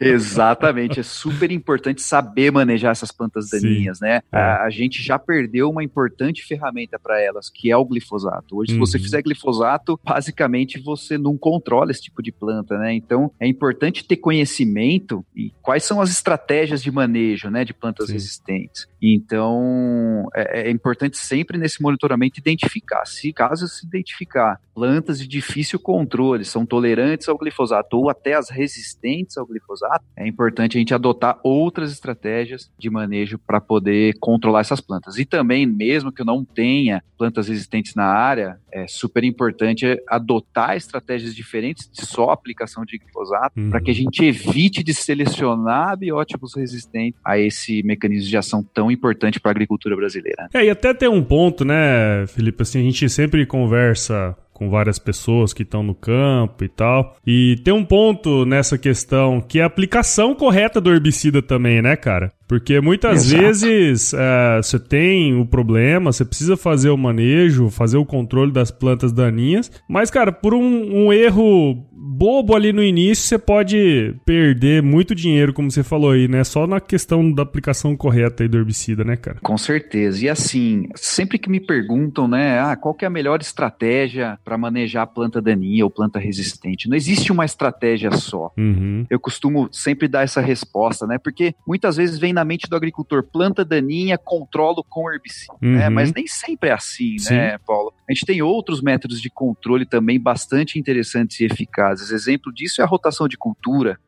Exatamente, 0.00 1.00
é 1.00 1.02
super 1.02 1.50
importante 1.50 2.02
saber 2.02 2.50
manejar 2.50 2.92
essas 2.92 3.12
plantas 3.12 3.48
daninhas, 3.48 3.98
Sim. 3.98 4.04
né? 4.04 4.20
É. 4.32 4.38
A, 4.38 4.64
a, 4.64 4.70
gente 4.70 5.02
já 5.02 5.18
perdeu 5.18 5.70
uma 5.70 5.82
importante 5.82 6.42
ferramenta 6.44 6.98
para 6.98 7.20
elas, 7.20 7.48
que 7.50 7.70
é 7.70 7.76
o 7.76 7.84
glifosato. 7.84 8.56
Hoje, 8.56 8.72
uhum. 8.72 8.84
se 8.84 8.92
você 8.92 8.98
uhum. 8.98 9.04
fizer 9.04 9.22
glifosato, 9.22 9.98
basicamente 10.02 10.80
você 10.80 11.18
não 11.18 11.36
controla 11.36 11.90
esse 11.90 12.02
tipo 12.02 12.22
de 12.22 12.32
planta, 12.32 12.78
né? 12.78 12.94
Então, 12.94 13.30
é 13.38 13.46
importante 13.46 14.04
ter 14.04 14.16
conhecimento 14.16 15.24
e 15.34 15.52
quais 15.62 15.84
são 15.84 16.00
as 16.00 16.10
estratégias 16.10 16.82
de 16.82 16.90
manejo, 16.90 17.50
né, 17.50 17.64
de 17.64 17.74
plantas 17.74 18.06
Sim. 18.06 18.14
resistentes. 18.14 18.86
Então, 19.00 20.28
é, 20.34 20.68
é, 20.68 20.70
importante 20.70 21.16
sempre 21.16 21.58
nesse 21.58 21.82
monitoramento 21.82 22.38
identificar, 22.38 23.04
se 23.04 23.32
caso 23.32 23.66
se 23.66 23.86
identificar 23.86 24.60
plantas 24.74 25.18
de 25.18 25.26
difícil 25.26 25.78
controle, 25.78 26.44
são 26.44 26.64
tolerantes 26.64 27.28
ao 27.28 27.38
glifosato 27.38 27.96
ou 27.96 28.10
até 28.10 28.34
as 28.34 28.50
resistentes 28.50 29.36
ao 29.36 29.46
glifosato, 29.46 30.04
é 30.16 30.26
importante 30.26 30.76
a 30.76 30.80
gente 30.80 30.94
adotar 30.94 31.38
outras 31.42 31.92
estratégias 31.92 32.70
de 32.78 32.90
manejo 32.90 33.38
para 33.38 33.60
poder 33.60 34.14
controlar 34.20 34.60
essas 34.60 34.80
plantas. 34.80 35.18
E 35.18 35.24
também, 35.24 35.66
mesmo 35.66 36.12
que 36.12 36.22
eu 36.22 36.26
não 36.26 36.44
tenha 36.44 37.02
plantas 37.16 37.48
resistentes 37.48 37.94
na 37.94 38.04
área, 38.04 38.58
é 38.72 38.86
super 38.88 39.22
importante 39.22 39.86
adotar 40.08 40.76
estratégias 40.76 41.34
diferentes 41.34 41.88
de 41.90 42.04
só 42.04 42.30
aplicação 42.30 42.84
de 42.84 42.98
glifosato, 42.98 43.60
uhum. 43.60 43.70
para 43.70 43.80
que 43.80 43.90
a 43.90 43.94
gente 43.94 44.24
evite 44.24 44.82
de 44.82 44.92
selecionar 44.92 45.96
biótipos 45.96 46.54
resistentes 46.56 47.20
a 47.24 47.38
esse 47.38 47.82
mecanismo 47.84 48.28
de 48.28 48.36
ação 48.36 48.62
tão 48.62 48.90
importante 48.90 49.38
para 49.38 49.50
a 49.50 49.52
agricultura 49.52 49.94
brasileira. 49.94 50.48
É, 50.52 50.64
e 50.64 50.70
até 50.70 50.92
tem 50.92 51.08
um 51.08 51.22
ponto, 51.22 51.64
né, 51.64 52.26
Felipe, 52.26 52.62
assim, 52.62 52.80
a 52.80 52.82
gente 52.82 53.08
sempre 53.08 53.46
conversa 53.46 54.36
com 54.62 54.70
várias 54.70 54.98
pessoas 54.98 55.52
que 55.52 55.62
estão 55.62 55.82
no 55.82 55.94
campo 55.94 56.62
e 56.62 56.68
tal. 56.68 57.16
E 57.26 57.56
tem 57.64 57.74
um 57.74 57.84
ponto 57.84 58.44
nessa 58.44 58.78
questão 58.78 59.40
que 59.40 59.58
é 59.58 59.62
a 59.62 59.66
aplicação 59.66 60.34
correta 60.34 60.80
do 60.80 60.90
herbicida 60.92 61.42
também, 61.42 61.82
né, 61.82 61.96
cara? 61.96 62.32
Porque 62.52 62.82
muitas 62.82 63.24
Exato. 63.24 63.42
vezes 63.42 64.12
é, 64.12 64.60
você 64.62 64.78
tem 64.78 65.40
o 65.40 65.46
problema, 65.46 66.12
você 66.12 66.22
precisa 66.22 66.54
fazer 66.54 66.90
o 66.90 66.98
manejo, 66.98 67.70
fazer 67.70 67.96
o 67.96 68.04
controle 68.04 68.52
das 68.52 68.70
plantas 68.70 69.10
daninhas, 69.10 69.72
mas, 69.88 70.10
cara, 70.10 70.30
por 70.30 70.52
um, 70.52 71.06
um 71.06 71.10
erro 71.10 71.82
bobo 72.04 72.54
ali 72.54 72.72
no 72.72 72.82
início, 72.82 73.24
você 73.24 73.38
pode 73.38 74.14
perder 74.26 74.82
muito 74.82 75.14
dinheiro, 75.14 75.52
como 75.52 75.70
você 75.70 75.82
falou 75.84 76.10
aí, 76.10 76.26
né? 76.26 76.42
Só 76.42 76.66
na 76.66 76.80
questão 76.80 77.32
da 77.32 77.42
aplicação 77.42 77.96
correta 77.96 78.42
aí 78.42 78.48
do 78.48 78.58
herbicida, 78.58 79.04
né, 79.04 79.16
cara? 79.16 79.38
Com 79.40 79.56
certeza. 79.56 80.24
E 80.24 80.28
assim, 80.28 80.88
sempre 80.96 81.38
que 81.38 81.48
me 81.48 81.60
perguntam, 81.60 82.26
né, 82.26 82.58
ah, 82.58 82.76
qual 82.76 82.92
que 82.92 83.04
é 83.04 83.08
a 83.08 83.10
melhor 83.10 83.40
estratégia 83.40 84.38
para 84.44 84.58
manejar 84.58 85.06
planta 85.06 85.40
daninha 85.40 85.84
ou 85.84 85.90
planta 85.90 86.18
resistente? 86.18 86.88
Não 86.88 86.96
existe 86.96 87.30
uma 87.30 87.44
estratégia 87.44 88.10
só. 88.10 88.52
Uhum. 88.58 89.06
Eu 89.08 89.20
costumo 89.20 89.68
sempre 89.70 90.08
dar 90.08 90.22
essa 90.22 90.40
resposta, 90.40 91.06
né? 91.06 91.18
Porque 91.18 91.54
muitas 91.66 91.96
vezes 91.96 92.18
vem 92.18 92.32
na 92.32 92.41
mente 92.44 92.68
do 92.68 92.76
agricultor 92.76 93.22
planta 93.22 93.64
daninha, 93.64 94.18
controlo 94.18 94.84
com 94.88 95.10
herbicida, 95.10 95.54
né? 95.60 95.68
uhum. 95.68 95.78
né? 95.78 95.88
Mas 95.88 96.12
nem 96.12 96.26
sempre 96.26 96.70
é 96.70 96.72
assim, 96.72 97.18
Sim. 97.18 97.34
né, 97.34 97.58
Paulo? 97.58 97.92
A 98.08 98.12
gente 98.12 98.26
tem 98.26 98.42
outros 98.42 98.82
métodos 98.82 99.20
de 99.20 99.30
controle 99.30 99.86
também 99.86 100.20
bastante 100.20 100.78
interessantes 100.78 101.40
e 101.40 101.44
eficazes. 101.44 102.10
Exemplo 102.10 102.52
disso 102.52 102.80
é 102.80 102.84
a 102.84 102.86
rotação 102.86 103.26
de 103.26 103.36
cultura. 103.36 103.98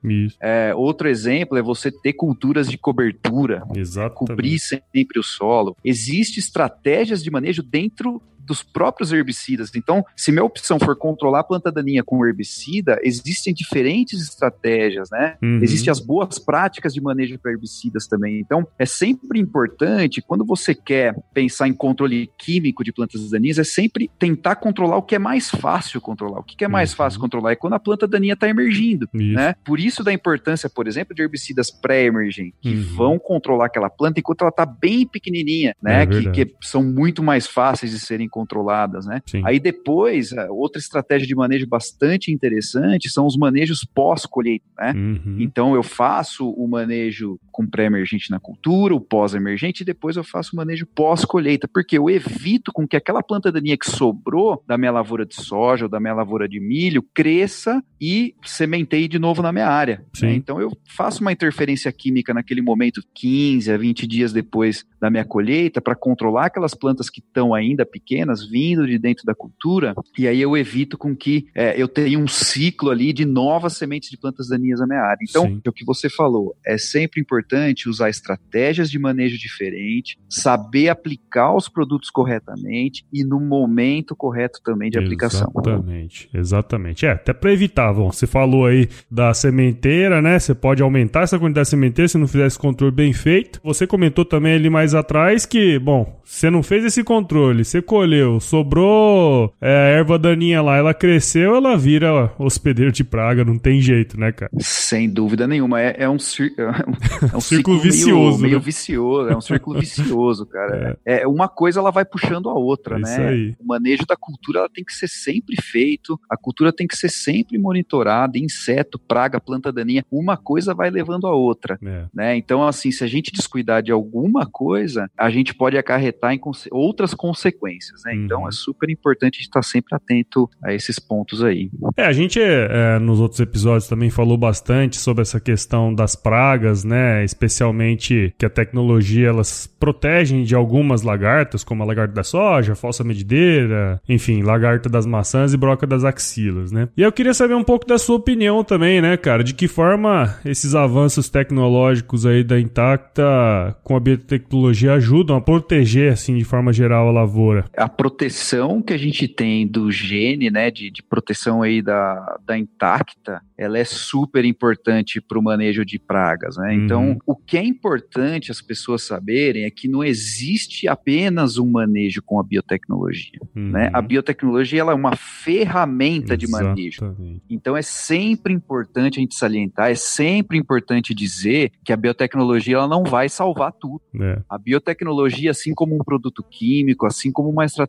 É, 0.41 0.75
outro 0.75 1.09
exemplo 1.09 1.57
é 1.57 1.63
você 1.63 1.91
ter 1.91 2.13
culturas 2.13 2.69
de 2.69 2.77
cobertura, 2.77 3.63
Exatamente. 3.75 4.15
cobrir 4.15 4.59
sempre 4.59 5.19
o 5.19 5.23
solo. 5.23 5.77
Existem 5.85 6.41
estratégias 6.41 7.23
de 7.23 7.31
manejo 7.31 7.63
dentro 7.63 8.21
dos 8.45 8.63
próprios 8.63 9.13
herbicidas. 9.13 9.71
Então, 9.75 10.05
se 10.17 10.31
minha 10.31 10.45
opção 10.45 10.79
for 10.79 10.97
controlar 10.97 11.41
a 11.41 11.45
planta 11.45 11.73
daninha 11.73 12.03
com 12.03 12.25
herbicida, 12.25 12.99
existem 13.03 13.53
diferentes 13.53 14.23
estratégias, 14.23 15.09
né? 15.11 15.37
Uhum. 15.43 15.61
Existem 15.63 15.91
as 15.91 16.01
boas 16.01 16.39
práticas 16.39 16.93
de 16.93 17.01
manejo 17.01 17.39
para 17.39 17.53
herbicidas 17.53 18.07
também. 18.07 18.41
Então, 18.41 18.67
é 18.79 18.87
sempre 18.87 19.39
importante, 19.39 20.23
quando 20.23 20.45
você 20.45 20.75
quer 20.75 21.15
pensar 21.33 21.69
em 21.69 21.75
controle 21.75 22.31
químico 22.39 22.85
de 22.85 22.93
plantas 22.93 23.31
daninhas, 23.31 23.59
é 23.59 23.65
sempre 23.65 24.11
tentar 24.19 24.57
controlar 24.57 24.97
o 24.97 25.03
que 25.03 25.15
é 25.15 25.19
mais 25.19 25.51
fácil 25.51 26.01
controlar. 26.01 26.41
O 26.41 26.45
que 26.45 26.65
é 26.65 26.69
mais 26.69 26.91
uhum. 26.91 26.97
fácil 26.97 27.21
controlar 27.21 27.53
é 27.53 27.57
quando 27.57 27.75
a 27.75 27.81
planta 27.81 28.07
daninha 28.07 28.35
está 28.35 28.49
emergindo, 28.49 29.09
isso. 29.15 29.35
né? 29.35 29.55
Por 29.65 29.81
isso 29.81 30.05
da 30.05 30.13
importância, 30.13 30.69
por 30.69 30.87
exemplo, 30.87 31.15
de 31.15 31.23
herbicidas 31.23 31.71
pré-emergentes, 31.71 32.59
que 32.61 32.75
uhum. 32.75 32.83
vão 32.95 33.19
controlar 33.19 33.67
aquela 33.67 33.91
planta 33.91 34.21
enquanto 34.21 34.43
ela 34.43 34.51
está 34.51 34.67
bem 34.67 35.07
pequenininha, 35.07 35.75
né? 35.83 36.03
É 36.03 36.07
que, 36.07 36.31
que, 36.31 36.55
são 36.61 36.83
muito 36.83 37.23
mais 37.23 37.47
fáceis 37.47 37.93
de 37.93 38.01
serem 38.01 38.29
controladas, 38.35 39.07
né? 39.07 39.23
Sim. 39.27 39.43
Aí 39.45 39.61
depois, 39.61 40.33
outra 40.51 40.81
estratégia 40.81 41.25
de 41.25 41.37
manejo 41.37 41.69
bastante 41.69 42.33
interessante 42.33 43.09
são 43.09 43.27
os 43.27 43.37
manejos 43.37 43.85
pós-colheita, 43.85 44.67
né? 44.77 44.93
Uhum. 44.93 45.37
Então 45.39 45.73
eu 45.77 45.85
faço 45.85 46.51
o 46.51 46.67
manejo 46.67 47.39
com 47.53 47.65
pré-emergente 47.65 48.33
na 48.33 48.41
cultura, 48.41 48.93
o 48.93 49.01
pós-emergente, 49.01 49.83
e 49.83 49.87
depois 49.87 50.17
eu 50.17 50.25
faço 50.25 50.51
o 50.53 50.57
manejo 50.57 50.85
pós-colheita, 50.85 51.69
porque 51.69 51.97
eu 51.97 52.11
evito 52.11 52.73
com 52.73 52.89
que 52.89 52.97
aquela 52.97 53.23
planta 53.23 53.53
daninha 53.53 53.77
que 53.77 53.89
sobrou 53.89 54.61
da 54.67 54.77
minha 54.77 54.91
lavoura 54.91 55.25
de 55.25 55.37
soja 55.37 55.85
ou 55.85 55.89
da 55.89 56.01
minha 56.01 56.15
lavoura 56.15 56.49
de 56.49 56.59
milho 56.59 57.05
cresça 57.15 57.81
e 58.01 58.35
sementeie 58.45 59.07
de 59.07 59.21
novo 59.21 59.43
na 59.43 59.53
minha 59.53 59.69
área. 59.69 60.05
Né? 60.21 60.35
Então 60.35 60.61
eu 60.61 60.73
faço 60.89 61.21
uma 61.21 61.31
interferência 61.31 61.93
química 61.93 62.35
naquele 62.35 62.61
momento, 62.61 63.01
15 63.15 63.71
a 63.71 63.77
20 63.77 64.09
dias 64.09 64.33
depois 64.33 64.85
da 65.01 65.09
minha 65.09 65.25
colheita, 65.25 65.81
para 65.81 65.95
controlar 65.95 66.47
aquelas 66.47 66.75
plantas 66.75 67.09
que 67.09 67.21
estão 67.21 67.55
ainda 67.55 67.87
pequenas 67.87 68.24
vindo 68.25 68.87
de 68.87 68.99
dentro 68.99 69.25
da 69.25 69.35
cultura, 69.35 69.95
e 70.19 70.27
aí 70.27 70.41
eu 70.41 70.57
evito 70.57 70.97
com 70.97 71.15
que 71.15 71.47
é, 71.55 71.81
eu 71.81 71.89
tenha 71.89 72.19
um 72.19 72.29
ciclo 72.29 72.91
ali 72.91 73.13
de 73.13 73.25
novas 73.25 73.75
sementes 73.75 74.11
de 74.11 74.17
plantas 74.17 74.49
daninhas 74.49 74.81
na 74.81 74.87
minha 74.87 75.01
área. 75.01 75.19
Então, 75.29 75.47
Sim. 75.47 75.61
o 75.67 75.73
que 75.73 75.85
você 75.85 76.09
falou, 76.09 76.55
é 76.65 76.79
sempre 76.79 77.21
importante 77.21 77.89
usar 77.89 78.09
estratégias 78.09 78.91
de 78.91 78.99
manejo 78.99 79.39
diferente, 79.39 80.19
saber 80.29 80.89
aplicar 80.89 81.55
os 81.55 81.69
produtos 81.69 82.11
corretamente 82.11 83.05
e 83.13 83.25
no 83.25 83.41
momento 83.41 84.15
correto 84.17 84.61
também 84.63 84.91
de 84.91 84.99
aplicação. 84.99 85.51
Exatamente, 85.55 86.29
exatamente. 86.33 87.07
É, 87.07 87.11
até 87.13 87.33
para 87.33 87.53
evitar, 87.53 87.93
bom, 87.93 88.11
você 88.11 88.27
falou 88.27 88.67
aí 88.67 88.89
da 89.11 89.35
sementeira, 89.35 90.21
né? 90.23 90.39
Você 90.39 90.55
pode 90.55 90.83
aumentar 90.83 91.23
essa 91.23 91.39
quantidade 91.39 91.67
de 91.67 91.71
sementeira 91.71 92.09
se 92.09 92.19
não 92.19 92.27
fizer 92.27 92.47
esse 92.47 92.59
controle 92.59 92.95
bem 92.95 93.13
feito. 93.13 93.61
Você 93.63 93.87
comentou 93.87 94.25
também 94.25 94.55
ali 94.55 94.71
mais 94.71 94.95
atrás 94.95 95.47
que, 95.47 95.79
bom, 95.79 96.21
você 96.25 96.51
não 96.51 96.63
fez 96.63 96.85
esse 96.85 97.03
controle, 97.05 97.65
você 97.65 97.83
colheu 97.83 98.14
colheu, 98.15 98.39
sobrou 98.39 99.53
é, 99.61 99.69
a 99.69 99.89
erva 99.99 100.19
daninha 100.19 100.63
lá, 100.63 100.77
ela 100.77 100.95
cresceu, 100.95 101.57
ela 101.57 101.77
vira 101.77 102.33
hospedeiro 102.39 102.93
de 102.93 103.03
praga, 103.03 103.45
não 103.45 103.59
tem 103.59 103.81
jeito, 103.81 104.19
né, 104.19 104.31
cara? 104.31 104.51
Sem 104.61 105.11
dúvida 105.11 105.47
nenhuma, 105.47 105.81
é, 105.81 105.97
é 105.99 106.09
um, 106.09 106.17
é 106.57 107.37
um, 107.37 107.41
círculo 107.41 107.81
vicioso. 107.81 108.39
Meio, 108.39 108.43
né? 108.43 108.49
meio, 108.49 108.61
vicioso, 108.61 109.31
é 109.31 109.37
um 109.37 109.41
círculo 109.41 109.81
vicioso, 109.81 110.47
cara. 110.47 110.97
É. 111.05 111.23
é. 111.23 111.27
uma 111.27 111.49
coisa 111.49 111.81
ela 111.81 111.91
vai 111.91 112.05
puxando 112.05 112.49
a 112.49 112.55
outra, 112.55 112.97
é 112.97 113.01
né? 113.01 113.11
Isso 113.11 113.21
aí. 113.21 113.57
O 113.59 113.67
manejo 113.67 114.07
da 114.07 114.17
cultura 114.17 114.61
ela 114.61 114.69
tem 114.69 114.85
que 114.85 114.93
ser 114.93 115.09
sempre 115.09 115.57
feito, 115.61 116.19
a 116.31 116.37
cultura 116.37 116.73
tem 116.73 116.87
que 116.87 116.97
ser 116.97 117.11
sempre 117.11 117.59
monitorada, 117.59 118.39
inseto, 118.39 118.99
praga, 118.99 119.41
planta 119.41 119.73
daninha, 119.73 120.05
uma 120.11 120.37
coisa 120.37 120.75
vai 120.75 120.91
levando 120.91 121.27
a 121.27 121.35
outra, 121.35 121.79
é. 121.85 122.07
né? 122.15 122.37
Então, 122.37 122.67
assim, 122.67 122.91
se 122.91 123.03
a 123.03 123.07
gente 123.07 123.33
descuidar 123.33 123.83
de 123.83 123.91
alguma 123.91 124.47
coisa, 124.47 125.11
a 125.17 125.31
gente 125.31 125.55
pode 125.55 125.77
acarretar 125.77 126.33
em 126.33 126.39
conse 126.39 126.69
outras 126.71 127.15
consequências 127.15 128.04
né? 128.05 128.15
Então 128.15 128.43
uhum. 128.43 128.49
é 128.49 128.53
super 128.53 128.91
importante 128.91 129.41
estar 129.41 129.63
sempre 129.63 129.95
atento 129.95 130.49
a 130.63 130.73
esses 130.73 130.99
pontos 130.99 131.43
aí. 131.43 131.71
É, 131.97 132.05
a 132.05 132.13
gente 132.13 132.41
é, 132.41 132.99
nos 132.99 133.21
outros 133.21 133.41
episódios 133.41 133.89
também 133.89 134.11
falou 134.11 134.37
bastante 134.37 134.97
sobre 134.97 135.23
essa 135.23 135.41
questão 135.41 135.95
das 135.95 136.15
pragas, 136.15 136.85
né? 136.85 137.25
Especialmente 137.25 138.35
que 138.39 138.47
a 138.47 138.51
tecnologia 138.51 139.29
elas 139.29 139.67
protegem 139.67 140.45
de 140.45 140.55
algumas 140.55 141.03
lagartas, 141.03 141.65
como 141.65 141.83
a 141.83 141.87
lagarta 141.87 142.15
da 142.15 142.23
soja, 142.23 142.75
falsa 142.75 143.05
medideira, 143.05 144.01
enfim, 144.09 144.43
lagarta 144.43 144.89
das 144.89 145.07
maçãs 145.07 145.53
e 145.53 145.57
broca 145.57 145.87
das 145.87 146.05
axilas, 146.05 146.73
né? 146.73 146.89
E 146.97 147.03
eu 147.03 147.13
queria 147.13 147.35
saber 147.35 147.55
um 147.55 147.65
pouco 147.65 147.87
da 147.87 147.99
sua 147.99 148.17
opinião 148.17 148.63
também, 148.65 149.01
né, 149.01 149.17
cara? 149.17 149.43
De 149.43 149.55
que 149.55 149.69
forma 149.69 150.37
esses 150.45 150.75
avanços 150.75 151.29
tecnológicos 151.29 152.27
aí 152.27 152.43
da 152.43 152.59
Intacta 152.59 153.77
com 153.83 153.97
a 153.97 154.01
biotecnologia 154.01 154.95
ajudam 154.95 155.37
a 155.37 155.41
proteger, 155.41 156.13
assim, 156.13 156.37
de 156.37 156.45
forma 156.45 156.73
geral 156.73 157.09
a 157.09 157.13
lavoura? 157.13 157.65
A 157.77 157.89
proteção 157.97 158.83
que 158.83 158.93
a 158.93 158.99
gente 158.99 159.27
tem 159.27 159.67
do 159.67 159.91
gene, 159.91 160.51
né, 160.51 160.71
de, 160.71 160.91
de 160.91 161.03
proteção 161.03 161.63
aí 161.63 161.81
da, 161.81 162.39
da 162.45 162.59
intacta, 162.59 163.41
ela 163.57 163.79
é 163.79 163.85
super 163.85 164.45
importante 164.45 165.21
para 165.21 165.39
o 165.39 165.43
manejo 165.43 165.85
de 165.85 165.99
pragas, 165.99 166.57
né? 166.57 166.75
Então, 166.75 167.11
uhum. 167.11 167.19
o 167.25 167.37
que 167.37 167.57
é 167.57 167.65
importante 167.65 168.51
as 168.51 168.61
pessoas 168.61 169.03
saberem 169.03 169.65
é 169.65 169.71
que 169.71 169.87
não 169.87 170.03
existe 170.03 170.89
apenas 170.89 171.57
um 171.57 171.71
manejo 171.71 172.21
com 172.23 172.41
a 172.41 172.43
biotecnologia, 172.43 173.39
uhum. 173.55 173.71
né? 173.71 173.91
A 173.93 174.03
biotecnologia 174.03 174.81
ela 174.81 174.93
é 174.93 174.95
uma 174.95 175.15
ferramenta 175.15 176.35
Exatamente. 176.35 176.47
de 176.47 177.01
manejo. 177.01 177.43
Então, 177.49 177.77
é 177.77 177.83
sempre 177.83 178.53
importante 178.53 179.19
a 179.19 179.21
gente 179.21 179.37
salientar, 179.37 179.91
é 179.91 179.95
sempre 179.95 180.59
importante 180.59 181.15
dizer 181.15 181.71
que 181.85 181.93
a 181.93 181.97
biotecnologia 181.97 182.77
ela 182.77 182.89
não 182.89 183.05
vai 183.05 183.29
salvar 183.29 183.73
tudo. 183.73 184.03
É. 184.21 184.43
A 184.49 184.59
biotecnologia, 184.59 185.53
assim 185.53 185.73
como 185.75 185.95
um 185.95 186.05
produto 186.05 186.43
químico, 186.43 187.07
assim 187.07 187.31
como 187.31 187.49
uma 187.49 187.65
estratégia 187.65 187.84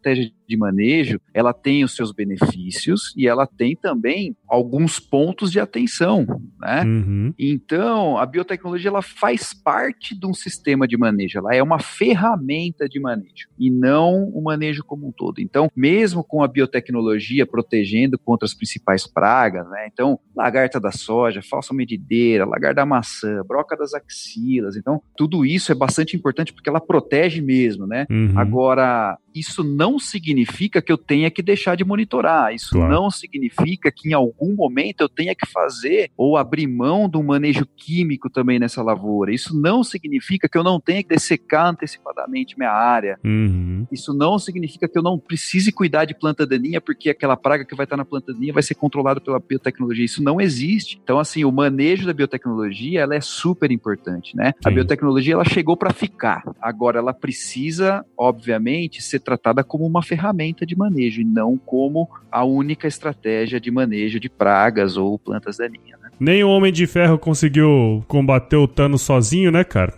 de 0.48 0.58
manejo, 0.58 1.20
ela 1.34 1.54
tem 1.54 1.84
os 1.84 1.96
seus 1.96 2.12
benefícios 2.12 3.14
e 3.18 3.28
ela 3.28 3.48
tem 3.48 3.76
também 3.76 4.36
alguns 4.48 5.00
pontos 5.00 5.52
de 5.52 5.60
atenção, 5.60 6.26
né? 6.60 6.84
Uhum. 6.84 7.34
Então, 7.38 8.18
a 8.18 8.26
biotecnologia 8.26 8.90
ela 8.90 9.02
faz 9.02 9.54
parte 9.54 10.18
de 10.18 10.26
um 10.26 10.34
sistema 10.34 10.88
de 10.88 10.98
manejo, 10.98 11.40
ela 11.40 11.56
é 11.56 11.62
uma 11.62 11.80
ferramenta 11.80 12.88
de 12.88 13.00
manejo 13.00 13.50
e 13.58 13.72
não 13.72 14.26
o 14.30 14.44
manejo 14.44 14.84
como 14.84 15.08
um 15.08 15.12
todo. 15.12 15.40
Então, 15.40 15.70
mesmo 15.76 16.24
com 16.24 16.44
a 16.44 16.48
biotecnologia 16.48 17.46
protegendo 17.46 18.18
contra 18.20 18.46
as 18.46 18.54
principais 18.54 19.08
pragas, 19.08 19.68
né? 19.70 19.88
Então, 19.92 20.20
lagarta 20.36 20.80
da 20.80 20.92
soja, 20.92 21.42
falsa 21.42 21.74
medideira, 21.74 22.46
lagarta 22.46 22.76
da 22.76 22.86
maçã, 22.86 23.42
broca 23.48 23.76
das 23.76 23.94
axilas. 23.94 24.76
Então, 24.76 25.02
tudo 25.18 25.46
isso 25.46 25.72
é 25.72 25.76
bastante 25.76 26.16
importante 26.16 26.54
porque 26.54 26.70
ela 26.70 26.82
protege 26.82 27.42
mesmo, 27.42 27.88
né? 27.88 28.06
Uhum. 28.10 28.34
Agora, 28.38 29.18
isso 29.36 29.64
não 29.64 30.00
significa 30.00 30.82
que 30.82 30.92
eu 30.92 30.98
tenha 30.98 31.30
que 31.30 31.42
deixar 31.42 31.76
de 31.76 31.84
monitorar. 31.84 32.54
Isso 32.54 32.70
claro. 32.72 32.92
não 32.92 33.12
significa 33.12 33.92
que 33.92 34.10
em 34.10 34.14
algum 34.14 34.56
momento 34.56 35.02
eu 35.02 35.10
tenha 35.10 35.36
que 35.36 35.46
fazer 35.46 36.10
ou 36.16 36.38
abrir 36.38 36.68
mão 36.68 37.10
do 37.10 37.22
manejo 37.22 37.66
químico 37.76 38.30
também 38.30 38.58
nessa 38.58 38.82
lavoura. 38.82 39.34
Isso 39.34 39.60
não 39.60 39.84
significa 39.84 40.48
que 40.48 40.58
eu 40.58 40.64
não 40.64 40.80
tenha 40.80 41.04
que 41.04 41.10
dessecar 41.10 41.68
antecipadamente 41.68 42.58
minha 42.58 42.72
área. 42.72 43.20
Uhum. 43.24 43.75
Isso 43.92 44.14
não 44.14 44.38
significa 44.40 44.88
que 44.88 44.98
eu 44.98 45.04
não 45.04 45.18
precise 45.18 45.72
cuidar 45.72 46.06
de 46.06 46.14
planta 46.14 46.46
daninha 46.46 46.82
porque 46.82 47.10
aquela 47.10 47.36
praga 47.36 47.66
que 47.66 47.76
vai 47.76 47.86
estar 47.86 47.98
na 47.98 48.06
planta 48.06 48.34
daninha 48.34 48.54
vai 48.54 48.64
ser 48.64 48.76
controlada 48.76 49.20
pela 49.20 49.40
biotecnologia. 49.40 50.06
Isso 50.06 50.24
não 50.24 50.40
existe. 50.40 51.00
Então, 51.04 51.20
assim, 51.20 51.44
o 51.44 51.52
manejo 51.52 52.06
da 52.06 52.14
biotecnologia 52.14 53.02
ela 53.02 53.16
é 53.16 53.22
super 53.22 53.72
importante, 53.72 54.36
né? 54.36 54.54
Sim. 54.64 54.70
A 54.70 54.72
biotecnologia 54.72 55.34
ela 55.34 55.46
chegou 55.46 55.76
para 55.78 55.94
ficar. 55.94 56.44
Agora, 56.62 57.00
ela 57.00 57.14
precisa, 57.14 58.06
obviamente, 58.18 59.02
ser 59.02 59.20
tratada 59.20 59.64
como 59.64 59.86
uma 59.86 60.04
ferramenta 60.04 60.66
de 60.66 60.76
manejo 60.76 61.22
e 61.22 61.26
não 61.26 61.58
como 61.58 62.10
a 62.32 62.44
única 62.44 62.88
estratégia 62.88 63.60
de 63.60 63.72
manejo 63.72 64.20
de 64.20 64.30
pragas 64.30 64.98
ou 64.98 65.18
plantas 65.18 65.58
daninhas. 65.58 66.05
Nem 66.20 66.44
o 66.44 66.50
Homem 66.50 66.72
de 66.72 66.88
Ferro 66.88 67.18
conseguiu 67.18 68.04
combater 68.08 68.56
o 68.56 68.68
Thanos 68.68 69.02
sozinho, 69.02 69.52
né, 69.52 69.64
cara? 69.64 69.94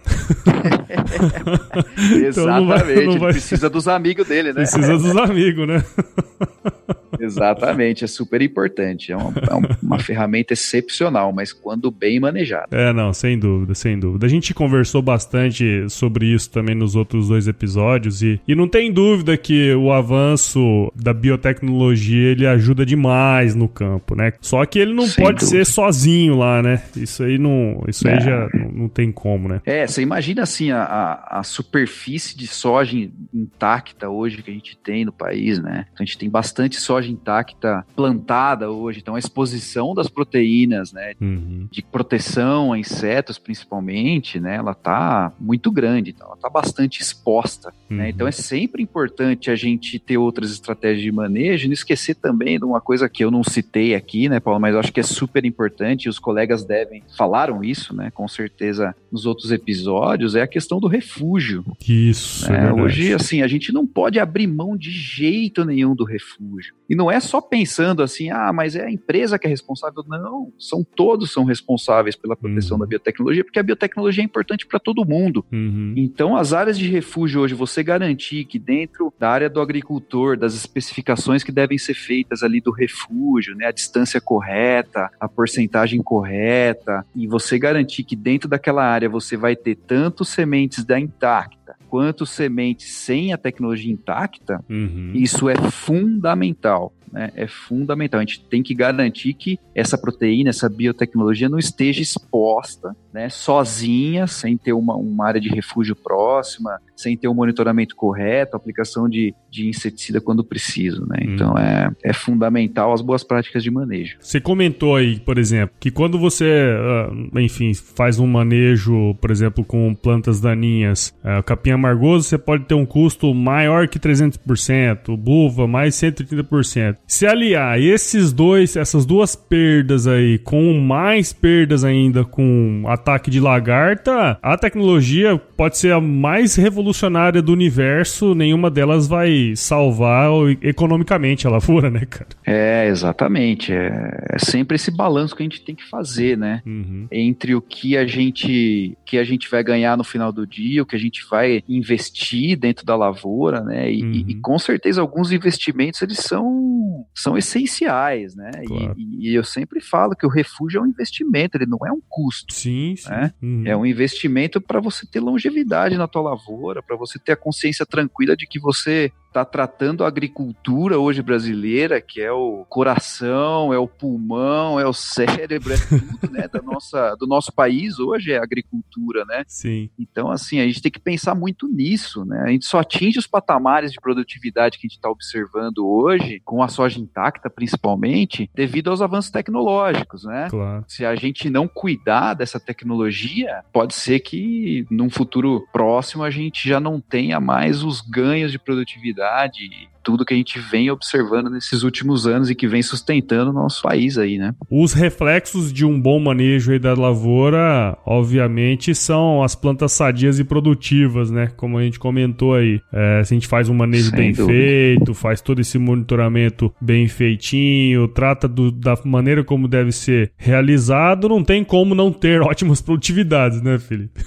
Exatamente, 0.97 2.29
então 2.29 2.45
não 2.45 2.67
vai, 2.67 3.05
não 3.05 3.19
vai... 3.19 3.31
precisa 3.31 3.69
dos 3.69 3.87
amigos 3.87 4.27
dele, 4.27 4.49
né? 4.49 4.61
Precisa 4.61 4.97
dos 4.97 5.15
amigos, 5.15 5.67
né? 5.67 5.83
Exatamente, 7.19 8.03
é 8.03 8.07
super 8.07 8.41
importante. 8.41 9.11
É 9.11 9.17
uma, 9.17 9.29
é 9.31 9.75
uma 9.81 9.99
ferramenta 9.99 10.53
excepcional, 10.53 11.31
mas 11.31 11.51
quando 11.51 11.89
bem 11.89 12.19
manejada. 12.19 12.67
É, 12.71 12.93
não, 12.93 13.13
sem 13.13 13.37
dúvida, 13.37 13.73
sem 13.73 13.99
dúvida. 13.99 14.25
A 14.25 14.29
gente 14.29 14.53
conversou 14.53 15.01
bastante 15.01 15.89
sobre 15.89 16.27
isso 16.27 16.49
também 16.51 16.75
nos 16.75 16.95
outros 16.95 17.27
dois 17.29 17.47
episódios 17.47 18.21
e, 18.21 18.39
e 18.47 18.55
não 18.55 18.67
tem 18.67 18.91
dúvida 18.91 19.35
que 19.37 19.73
o 19.73 19.91
avanço 19.91 20.91
da 20.95 21.13
biotecnologia 21.13 22.31
ele 22.31 22.45
ajuda 22.45 22.85
demais 22.85 23.55
no 23.55 23.67
campo, 23.67 24.15
né? 24.15 24.33
Só 24.41 24.65
que 24.65 24.79
ele 24.79 24.93
não 24.93 25.07
sem 25.07 25.23
pode 25.23 25.39
dúvida. 25.39 25.57
ser 25.57 25.65
sozinho 25.65 26.06
lá, 26.29 26.61
né? 26.61 26.81
Isso 26.95 27.23
aí 27.23 27.37
não, 27.37 27.83
isso 27.87 28.07
é. 28.07 28.13
aí 28.13 28.19
já 28.21 28.49
não, 28.53 28.71
não, 28.71 28.89
tem 28.89 29.11
como, 29.11 29.47
né? 29.47 29.61
É, 29.65 29.85
você 29.85 30.01
imagina 30.01 30.43
assim 30.43 30.71
a, 30.71 30.83
a, 30.83 31.39
a 31.39 31.43
superfície 31.43 32.37
de 32.37 32.47
soja 32.47 32.97
intacta 33.33 34.09
hoje 34.09 34.41
que 34.41 34.51
a 34.51 34.53
gente 34.53 34.77
tem 34.77 35.05
no 35.05 35.11
país, 35.11 35.59
né? 35.59 35.85
Então 35.93 36.03
a 36.03 36.05
gente 36.05 36.17
tem 36.17 36.29
bastante 36.29 36.79
soja 36.79 37.11
intacta 37.11 37.85
plantada 37.95 38.69
hoje. 38.69 38.99
Então, 38.99 39.15
a 39.15 39.19
exposição 39.19 39.93
das 39.93 40.07
proteínas, 40.07 40.93
né, 40.93 41.13
uhum. 41.19 41.67
de 41.71 41.81
proteção 41.81 42.73
a 42.73 42.79
insetos, 42.79 43.37
principalmente, 43.37 44.39
né, 44.39 44.55
ela 44.55 44.73
tá 44.73 45.31
muito 45.39 45.71
grande. 45.71 46.11
Então, 46.11 46.27
ela 46.27 46.37
tá 46.37 46.49
bastante 46.49 47.01
exposta. 47.01 47.69
Né. 47.69 47.73
Uhum. 47.89 47.97
Né? 47.97 48.09
Então, 48.09 48.27
é 48.27 48.31
sempre 48.31 48.81
importante 48.81 49.49
a 49.51 49.55
gente 49.55 49.99
ter 49.99 50.17
outras 50.17 50.51
estratégias 50.51 51.01
de 51.01 51.11
manejo 51.11 51.65
e 51.65 51.67
não 51.67 51.73
esquecer 51.73 52.15
também 52.15 52.57
de 52.57 52.65
uma 52.65 52.79
coisa 52.81 53.09
que 53.09 53.23
eu 53.23 53.31
não 53.31 53.43
citei 53.43 53.95
aqui, 53.95 54.29
né, 54.29 54.39
Paulo, 54.39 54.59
mas 54.59 54.73
eu 54.73 54.79
acho 54.79 54.93
que 54.93 54.99
é 54.99 55.03
super 55.03 55.45
importante 55.45 55.96
e 56.05 56.09
os 56.09 56.19
colegas 56.19 56.63
devem 56.63 57.03
falaram 57.17 57.63
isso, 57.63 57.95
né, 57.95 58.11
com 58.11 58.27
certeza 58.27 58.95
nos 59.11 59.25
outros 59.25 59.51
episódios, 59.51 60.35
é 60.35 60.41
a 60.41 60.47
questão 60.47 60.79
do 60.79 60.87
refúgio. 60.87 61.63
Isso. 61.87 62.51
Né? 62.51 62.67
É 62.67 62.73
Hoje, 62.73 63.13
assim, 63.13 63.41
a 63.41 63.47
gente 63.47 63.71
não 63.71 63.85
pode 63.85 64.19
abrir 64.19 64.47
mão 64.47 64.75
de 64.75 64.91
jeito 64.91 65.65
nenhum 65.65 65.95
do 65.95 66.03
refúgio. 66.03 66.75
E 66.89 66.95
não 66.95 67.11
é 67.11 67.19
só 67.19 67.41
pensando 67.41 68.01
assim, 68.01 68.29
ah, 68.29 68.51
mas 68.53 68.75
é 68.75 68.85
a 68.85 68.91
empresa 68.91 69.37
que 69.37 69.47
é 69.47 69.49
responsável. 69.49 70.03
Não, 70.07 70.51
são 70.57 70.83
todos 70.83 71.31
são 71.31 71.43
responsáveis 71.43 72.15
pela 72.15 72.35
proteção 72.35 72.75
uhum. 72.75 72.81
da 72.81 72.87
biotecnologia, 72.87 73.43
porque 73.43 73.59
a 73.59 73.63
biotecnologia 73.63 74.23
é 74.23 74.25
importante 74.25 74.65
para 74.65 74.79
todo 74.79 75.05
mundo. 75.05 75.45
Uhum. 75.51 75.93
Então, 75.97 76.35
as 76.35 76.53
áreas 76.53 76.77
de 76.77 76.87
refúgio 76.87 77.41
hoje, 77.41 77.53
você 77.53 77.83
garantir 77.83 78.45
que 78.45 78.59
dentro 78.59 79.13
da 79.19 79.29
área 79.29 79.49
do 79.49 79.61
agricultor, 79.61 80.37
das 80.37 80.53
especificações 80.53 81.43
que 81.43 81.51
devem 81.51 81.77
ser 81.77 81.93
feitas 81.93 82.43
ali 82.43 82.61
do 82.61 82.71
refúgio, 82.71 83.55
né, 83.55 83.67
a 83.67 83.71
distância 83.71 84.21
correta, 84.21 85.09
a 85.19 85.27
porcentagem 85.27 85.86
correta, 86.03 87.05
e 87.15 87.27
você 87.27 87.57
garantir 87.57 88.03
que 88.03 88.15
dentro 88.15 88.49
daquela 88.49 88.83
área 88.83 89.07
você 89.07 89.37
vai 89.37 89.55
ter 89.55 89.75
tanto 89.75 90.25
sementes 90.25 90.83
da 90.83 90.99
intacta 90.99 91.75
quanto 91.89 92.25
sementes 92.25 92.91
sem 92.91 93.31
a 93.31 93.37
tecnologia 93.37 93.91
intacta, 93.91 94.63
uhum. 94.69 95.11
isso 95.13 95.47
é 95.49 95.55
fundamental 95.55 96.93
né, 97.11 97.31
é 97.35 97.47
fundamental. 97.47 98.19
A 98.19 98.23
gente 98.23 98.43
tem 98.45 98.61
que 98.61 98.73
garantir 98.73 99.33
que 99.33 99.59
essa 99.73 99.97
proteína, 99.97 100.49
essa 100.49 100.69
biotecnologia 100.69 101.49
não 101.49 101.59
esteja 101.59 102.01
exposta, 102.01 102.95
né, 103.13 103.29
sozinha, 103.29 104.27
sem 104.27 104.57
ter 104.57 104.73
uma, 104.73 104.95
uma 104.95 105.27
área 105.27 105.41
de 105.41 105.49
refúgio 105.49 105.95
próxima, 105.95 106.79
sem 106.95 107.17
ter 107.17 107.27
o 107.27 107.31
um 107.31 107.35
monitoramento 107.35 107.95
correto, 107.95 108.55
aplicação 108.55 109.07
de, 109.07 109.33
de 109.49 109.67
inseticida 109.67 110.19
quando 110.21 110.43
preciso, 110.43 111.05
né? 111.07 111.17
Hum. 111.21 111.33
Então 111.33 111.57
é, 111.57 111.89
é 112.03 112.13
fundamental 112.13 112.93
as 112.93 113.01
boas 113.01 113.23
práticas 113.23 113.63
de 113.63 113.71
manejo. 113.71 114.17
Você 114.19 114.39
comentou 114.39 114.95
aí, 114.95 115.19
por 115.19 115.37
exemplo, 115.37 115.75
que 115.79 115.91
quando 115.91 116.19
você, 116.19 116.45
ah, 116.45 117.39
enfim, 117.39 117.73
faz 117.73 118.19
um 118.19 118.27
manejo, 118.27 119.15
por 119.15 119.31
exemplo, 119.31 119.63
com 119.63 119.93
plantas 119.95 120.39
daninhas, 120.39 121.13
uh, 121.23 121.41
capim 121.43 121.71
amargoso, 121.71 122.25
você 122.25 122.37
pode 122.37 122.65
ter 122.65 122.75
um 122.75 122.85
custo 122.85 123.33
maior 123.33 123.87
que 123.87 123.99
300%, 123.99 125.15
buva 125.17 125.67
mais 125.67 125.95
130%. 125.95 126.97
Se 127.07 127.25
aliar 127.25 127.79
esses 127.79 128.33
dois, 128.33 128.75
essas 128.75 129.05
duas 129.05 129.33
perdas 129.33 130.05
aí, 130.07 130.37
com 130.39 130.73
mais 130.73 131.31
perdas 131.31 131.85
ainda 131.85 132.25
com 132.25 132.83
ataque 132.85 133.31
de 133.31 133.39
lagarta, 133.39 134.37
a 134.41 134.57
tecnologia 134.57 135.37
pode 135.37 135.77
ser 135.77 135.93
a 135.93 136.01
mais 136.01 136.57
revolucionária 136.57 137.41
do 137.41 137.53
universo, 137.53 138.35
nenhuma 138.35 138.69
delas 138.69 139.07
vai 139.07 139.53
salvar 139.55 140.29
economicamente 140.61 141.47
a 141.47 141.49
lavoura, 141.49 141.89
né, 141.89 142.05
cara? 142.05 142.27
É, 142.45 142.87
exatamente. 142.87 143.71
É, 143.71 144.25
é 144.33 144.39
sempre 144.39 144.75
esse 144.75 144.91
balanço 144.91 145.33
que 145.33 145.41
a 145.41 145.45
gente 145.45 145.61
tem 145.61 145.75
que 145.75 145.89
fazer, 145.89 146.37
né? 146.37 146.61
Uhum. 146.65 147.07
Entre 147.09 147.55
o 147.55 147.61
que 147.61 147.95
a 147.95 148.05
gente 148.05 148.97
que 149.05 149.17
a 149.17 149.23
gente 149.23 149.49
vai 149.49 149.63
ganhar 149.63 149.95
no 149.95 150.03
final 150.03 150.33
do 150.33 150.45
dia, 150.45 150.83
o 150.83 150.85
que 150.85 150.95
a 150.95 150.99
gente 150.99 151.25
vai 151.29 151.63
investir 151.69 152.57
dentro 152.57 152.85
da 152.85 152.97
lavoura, 152.97 153.61
né? 153.61 153.89
E, 153.89 154.03
uhum. 154.03 154.11
e, 154.11 154.31
e 154.31 154.35
com 154.35 154.59
certeza 154.59 154.99
alguns 154.99 155.31
investimentos 155.31 156.01
eles 156.01 156.17
são 156.17 156.96
são 157.13 157.37
essenciais, 157.37 158.35
né? 158.35 158.51
Claro. 158.65 158.95
E, 158.97 159.29
e, 159.29 159.35
eu 159.35 159.43
sempre 159.43 159.81
falo 159.81 160.15
que 160.15 160.25
o 160.25 160.29
refúgio 160.29 160.79
é 160.79 160.81
um 160.81 160.87
investimento, 160.87 161.57
ele 161.57 161.65
não 161.65 161.79
é 161.85 161.91
um 161.91 162.01
custo. 162.07 162.53
Sim, 162.53 162.95
sim. 162.95 163.09
Né? 163.09 163.33
Uhum. 163.41 163.63
É 163.65 163.75
um 163.75 163.85
investimento 163.85 164.61
para 164.61 164.79
você 164.79 165.05
ter 165.05 165.19
longevidade 165.19 165.97
na 165.97 166.07
tua 166.07 166.21
lavoura 166.21 166.81
para 166.81 166.95
você 166.95 167.19
ter 167.19 167.33
a 167.33 167.37
consciência 167.37 167.85
tranquila 167.85 168.35
de 168.35 168.47
que 168.47 168.59
você 168.59 169.11
está 169.27 169.45
tratando 169.45 170.03
a 170.03 170.07
agricultura 170.07 170.97
hoje 170.97 171.21
brasileira, 171.21 172.01
que 172.01 172.21
é 172.21 172.31
o 172.31 172.65
coração, 172.67 173.73
é 173.73 173.77
o 173.77 173.87
pulmão, 173.87 174.79
é 174.79 174.87
o 174.87 174.93
cérebro, 174.93 175.73
é 175.73 175.77
tudo, 175.77 176.31
né, 176.31 176.47
da 176.47 176.61
nossa, 176.61 177.15
do 177.15 177.27
nosso 177.27 177.51
país 177.51 177.99
hoje 177.99 178.31
é 178.31 178.39
a 178.39 178.43
agricultura, 178.43 179.25
né? 179.25 179.43
Sim. 179.47 179.89
Então, 179.99 180.31
assim, 180.31 180.59
a 180.59 180.65
gente 180.65 180.81
tem 180.81 180.91
que 180.91 180.99
pensar 180.99 181.35
muito 181.35 181.67
nisso, 181.67 182.25
né? 182.25 182.43
A 182.45 182.49
gente 182.49 182.65
só 182.65 182.79
atinge 182.79 183.19
os 183.19 183.27
patamares 183.27 183.91
de 183.91 183.99
produtividade 183.99 184.77
que 184.77 184.87
a 184.87 184.89
gente 184.89 184.97
está 184.97 185.09
observando 185.09 185.87
hoje, 185.87 186.41
com 186.43 186.63
a 186.63 186.67
soja 186.67 186.99
intacta 186.99 187.49
principalmente, 187.49 188.49
devido 188.55 188.89
aos 188.89 189.01
avanços 189.01 189.31
tecnológicos, 189.31 190.23
né? 190.23 190.47
Claro. 190.49 190.85
Se 190.87 191.05
a 191.05 191.15
gente 191.15 191.49
não 191.49 191.67
cuidar 191.67 192.33
dessa 192.33 192.59
tecnologia, 192.59 193.63
pode 193.71 193.93
ser 193.93 194.19
que 194.19 194.85
num 194.89 195.09
futuro 195.09 195.67
próximo 195.71 196.23
a 196.23 196.29
gente 196.29 196.67
já 196.67 196.79
não 196.79 196.99
tenha 196.99 197.39
mais 197.39 197.83
os 197.83 198.01
ganhos 198.01 198.51
de 198.51 198.59
produtividade 198.59 199.16
e 199.19 199.96
tudo 200.07 200.23
que 200.23 200.33
a 200.33 200.37
gente 200.37 200.57
vem 200.57 200.89
observando 200.89 201.49
nesses 201.49 201.83
últimos 201.83 202.25
anos 202.25 202.49
e 202.49 202.55
que 202.55 202.65
vem 202.65 202.81
sustentando 202.81 203.51
o 203.51 203.53
nosso 203.53 203.81
país 203.81 204.17
aí, 204.17 204.37
né? 204.37 204.55
Os 204.71 204.93
reflexos 204.93 205.73
de 205.73 205.83
um 205.83 205.99
bom 205.99 206.17
manejo 206.17 206.71
aí 206.71 206.79
da 206.79 206.93
lavoura, 206.93 207.97
obviamente, 208.05 208.95
são 208.95 209.43
as 209.43 209.53
plantas 209.53 209.91
sadias 209.91 210.39
e 210.39 210.45
produtivas, 210.45 211.29
né? 211.29 211.51
Como 211.57 211.77
a 211.77 211.83
gente 211.83 211.99
comentou 211.99 212.55
aí. 212.55 212.79
É, 212.93 213.21
se 213.25 213.33
a 213.33 213.35
gente 213.35 213.47
faz 213.49 213.67
um 213.67 213.73
manejo 213.73 214.11
Sem 214.11 214.17
bem 214.17 214.31
dúvida. 214.31 214.57
feito, 214.57 215.13
faz 215.13 215.41
todo 215.41 215.59
esse 215.59 215.77
monitoramento 215.77 216.73
bem 216.79 217.09
feitinho, 217.09 218.07
trata 218.07 218.47
do, 218.47 218.71
da 218.71 218.97
maneira 219.03 219.43
como 219.43 219.67
deve 219.67 219.91
ser 219.91 220.31
realizado, 220.37 221.27
não 221.27 221.43
tem 221.43 221.65
como 221.65 221.93
não 221.93 222.13
ter 222.13 222.39
ótimas 222.47 222.79
produtividades, 222.81 223.61
né, 223.61 223.77
Felipe? 223.77 224.21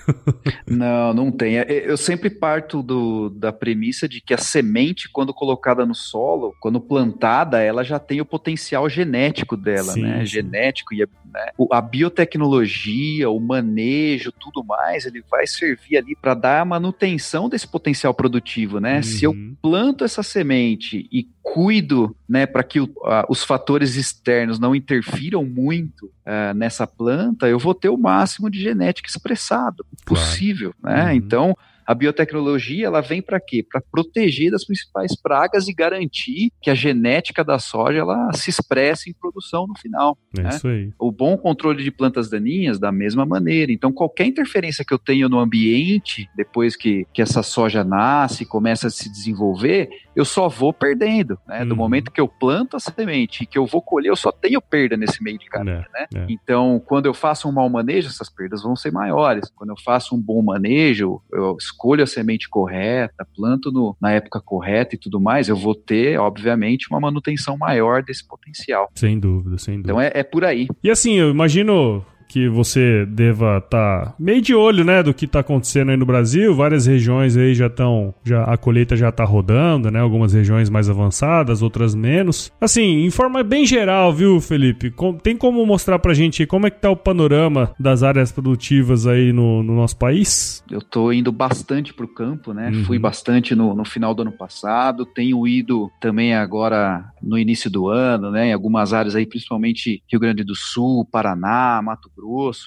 não, 0.68 1.14
não 1.14 1.32
tem. 1.32 1.56
É, 1.56 1.90
eu 1.90 1.96
sempre 1.96 2.28
parto 2.28 2.82
do, 2.82 3.30
da 3.30 3.50
premissa 3.50 4.06
de 4.06 4.20
que 4.20 4.34
a 4.34 4.38
semente 4.38 5.08
quando 5.10 5.32
colocada 5.70 5.86
no 5.86 5.94
solo, 5.94 6.54
quando 6.60 6.80
plantada, 6.80 7.60
ela 7.60 7.84
já 7.84 7.98
tem 7.98 8.20
o 8.20 8.24
potencial 8.24 8.88
genético 8.88 9.56
dela, 9.56 9.92
sim, 9.92 10.02
né? 10.02 10.20
Sim. 10.20 10.26
Genético 10.26 10.94
e 10.94 11.02
a, 11.02 11.06
né? 11.32 11.50
a 11.70 11.80
biotecnologia, 11.80 13.30
o 13.30 13.40
manejo, 13.40 14.32
tudo 14.32 14.64
mais, 14.64 15.06
ele 15.06 15.22
vai 15.30 15.46
servir 15.46 15.96
ali 15.96 16.16
para 16.16 16.34
dar 16.34 16.60
a 16.60 16.64
manutenção 16.64 17.48
desse 17.48 17.66
potencial 17.66 18.12
produtivo, 18.12 18.80
né? 18.80 18.96
Uhum. 18.96 19.02
Se 19.02 19.24
eu 19.24 19.30
uhum. 19.30 19.56
planto 19.62 20.04
essa 20.04 20.22
semente 20.22 21.08
e 21.10 21.28
cuido, 21.42 22.14
né, 22.28 22.46
para 22.46 22.62
que 22.62 22.80
o, 22.80 22.88
a, 23.04 23.26
os 23.28 23.42
fatores 23.42 23.96
externos 23.96 24.58
não 24.58 24.74
interfiram 24.74 25.44
muito 25.44 26.06
uh, 26.06 26.54
nessa 26.54 26.86
planta, 26.86 27.48
eu 27.48 27.58
vou 27.58 27.74
ter 27.74 27.88
o 27.88 27.96
máximo 27.96 28.50
de 28.50 28.60
genética 28.60 29.08
expressado 29.08 29.84
possível, 30.04 30.72
claro. 30.80 30.96
né? 30.96 31.04
Uhum. 31.06 31.12
Então, 31.12 31.56
a 31.90 31.94
biotecnologia 31.94 32.86
ela 32.86 33.00
vem 33.00 33.20
para 33.20 33.40
quê? 33.40 33.66
Para 33.68 33.80
proteger 33.80 34.52
das 34.52 34.64
principais 34.64 35.20
pragas 35.20 35.66
e 35.66 35.74
garantir 35.74 36.52
que 36.62 36.70
a 36.70 36.74
genética 36.74 37.42
da 37.42 37.58
soja 37.58 37.98
ela 37.98 38.32
se 38.32 38.48
expresse 38.48 39.10
em 39.10 39.12
produção 39.12 39.66
no 39.66 39.76
final. 39.76 40.16
É 40.38 40.42
né? 40.42 40.50
isso 40.50 40.68
aí. 40.68 40.92
O 40.96 41.10
bom 41.10 41.36
controle 41.36 41.82
de 41.82 41.90
plantas 41.90 42.30
daninhas 42.30 42.78
da 42.78 42.92
mesma 42.92 43.26
maneira. 43.26 43.72
Então 43.72 43.90
qualquer 43.90 44.26
interferência 44.26 44.84
que 44.86 44.94
eu 44.94 45.00
tenho 45.00 45.28
no 45.28 45.40
ambiente 45.40 46.30
depois 46.36 46.76
que, 46.76 47.08
que 47.12 47.20
essa 47.20 47.42
soja 47.42 47.82
nasce, 47.82 48.46
começa 48.46 48.86
a 48.86 48.90
se 48.90 49.10
desenvolver, 49.10 49.90
eu 50.20 50.24
só 50.24 50.48
vou 50.48 50.72
perdendo, 50.72 51.38
né? 51.46 51.64
Do 51.64 51.72
uhum. 51.72 51.76
momento 51.76 52.10
que 52.10 52.20
eu 52.20 52.28
planto 52.28 52.76
a 52.76 52.80
semente 52.80 53.42
e 53.42 53.46
que 53.46 53.58
eu 53.58 53.66
vou 53.66 53.80
colher, 53.80 54.10
eu 54.10 54.16
só 54.16 54.30
tenho 54.30 54.60
perda 54.60 54.96
nesse 54.96 55.22
meio 55.22 55.38
de 55.38 55.46
caminho, 55.46 55.76
é, 55.76 56.00
né? 56.00 56.06
É. 56.14 56.26
Então, 56.28 56.80
quando 56.86 57.06
eu 57.06 57.14
faço 57.14 57.48
um 57.48 57.52
mau 57.52 57.68
manejo, 57.68 58.08
essas 58.08 58.28
perdas 58.28 58.62
vão 58.62 58.76
ser 58.76 58.92
maiores. 58.92 59.50
Quando 59.56 59.70
eu 59.70 59.76
faço 59.82 60.14
um 60.14 60.20
bom 60.20 60.42
manejo, 60.42 61.20
eu 61.32 61.56
escolho 61.58 62.04
a 62.04 62.06
semente 62.06 62.48
correta, 62.48 63.26
planto 63.36 63.72
no, 63.72 63.96
na 64.00 64.12
época 64.12 64.40
correta 64.40 64.94
e 64.94 64.98
tudo 64.98 65.20
mais, 65.20 65.48
eu 65.48 65.56
vou 65.56 65.74
ter, 65.74 66.18
obviamente, 66.18 66.88
uma 66.90 67.00
manutenção 67.00 67.56
maior 67.56 68.02
desse 68.02 68.26
potencial. 68.26 68.90
Sem 68.94 69.18
dúvida, 69.18 69.58
sem 69.58 69.76
dúvida. 69.76 69.92
Então 69.92 70.00
é, 70.00 70.12
é 70.14 70.22
por 70.22 70.44
aí. 70.44 70.68
E 70.82 70.90
assim, 70.90 71.14
eu 71.14 71.30
imagino 71.30 72.04
que 72.30 72.48
você 72.48 73.04
deva 73.06 73.58
estar 73.58 74.06
tá 74.06 74.14
meio 74.16 74.40
de 74.40 74.54
olho, 74.54 74.84
né, 74.84 75.02
do 75.02 75.12
que 75.12 75.24
está 75.24 75.40
acontecendo 75.40 75.90
aí 75.90 75.96
no 75.96 76.06
Brasil. 76.06 76.54
Várias 76.54 76.86
regiões 76.86 77.36
aí 77.36 77.54
já 77.54 77.66
estão, 77.66 78.14
já 78.24 78.44
a 78.44 78.56
colheita 78.56 78.96
já 78.96 79.08
está 79.08 79.24
rodando, 79.24 79.90
né? 79.90 79.98
Algumas 79.98 80.32
regiões 80.32 80.70
mais 80.70 80.88
avançadas, 80.88 81.60
outras 81.60 81.92
menos. 81.92 82.52
Assim, 82.60 83.04
em 83.04 83.10
forma 83.10 83.42
bem 83.42 83.66
geral, 83.66 84.12
viu, 84.12 84.40
Felipe? 84.40 84.92
Com, 84.92 85.14
tem 85.14 85.36
como 85.36 85.66
mostrar 85.66 85.98
pra 85.98 86.14
gente 86.14 86.46
como 86.46 86.68
é 86.68 86.70
que 86.70 86.80
tá 86.80 86.88
o 86.88 86.96
panorama 86.96 87.74
das 87.80 88.04
áreas 88.04 88.30
produtivas 88.30 89.08
aí 89.08 89.32
no, 89.32 89.62
no 89.64 89.74
nosso 89.74 89.96
país? 89.96 90.62
Eu 90.70 90.80
tô 90.80 91.12
indo 91.12 91.32
bastante 91.32 91.92
pro 91.92 92.06
campo, 92.06 92.52
né? 92.52 92.70
Uhum. 92.70 92.84
Fui 92.84 92.98
bastante 92.98 93.56
no, 93.56 93.74
no 93.74 93.84
final 93.84 94.14
do 94.14 94.22
ano 94.22 94.32
passado, 94.32 95.04
tenho 95.04 95.46
ido 95.48 95.90
também 96.00 96.32
agora 96.32 97.04
no 97.20 97.36
início 97.36 97.68
do 97.68 97.88
ano, 97.88 98.30
né? 98.30 98.48
Em 98.48 98.52
algumas 98.52 98.92
áreas 98.92 99.16
aí, 99.16 99.26
principalmente 99.26 100.00
Rio 100.08 100.20
Grande 100.20 100.44
do 100.44 100.54
Sul, 100.54 101.04
Paraná, 101.10 101.80
Mato 101.82 102.08
Grosso, 102.14 102.19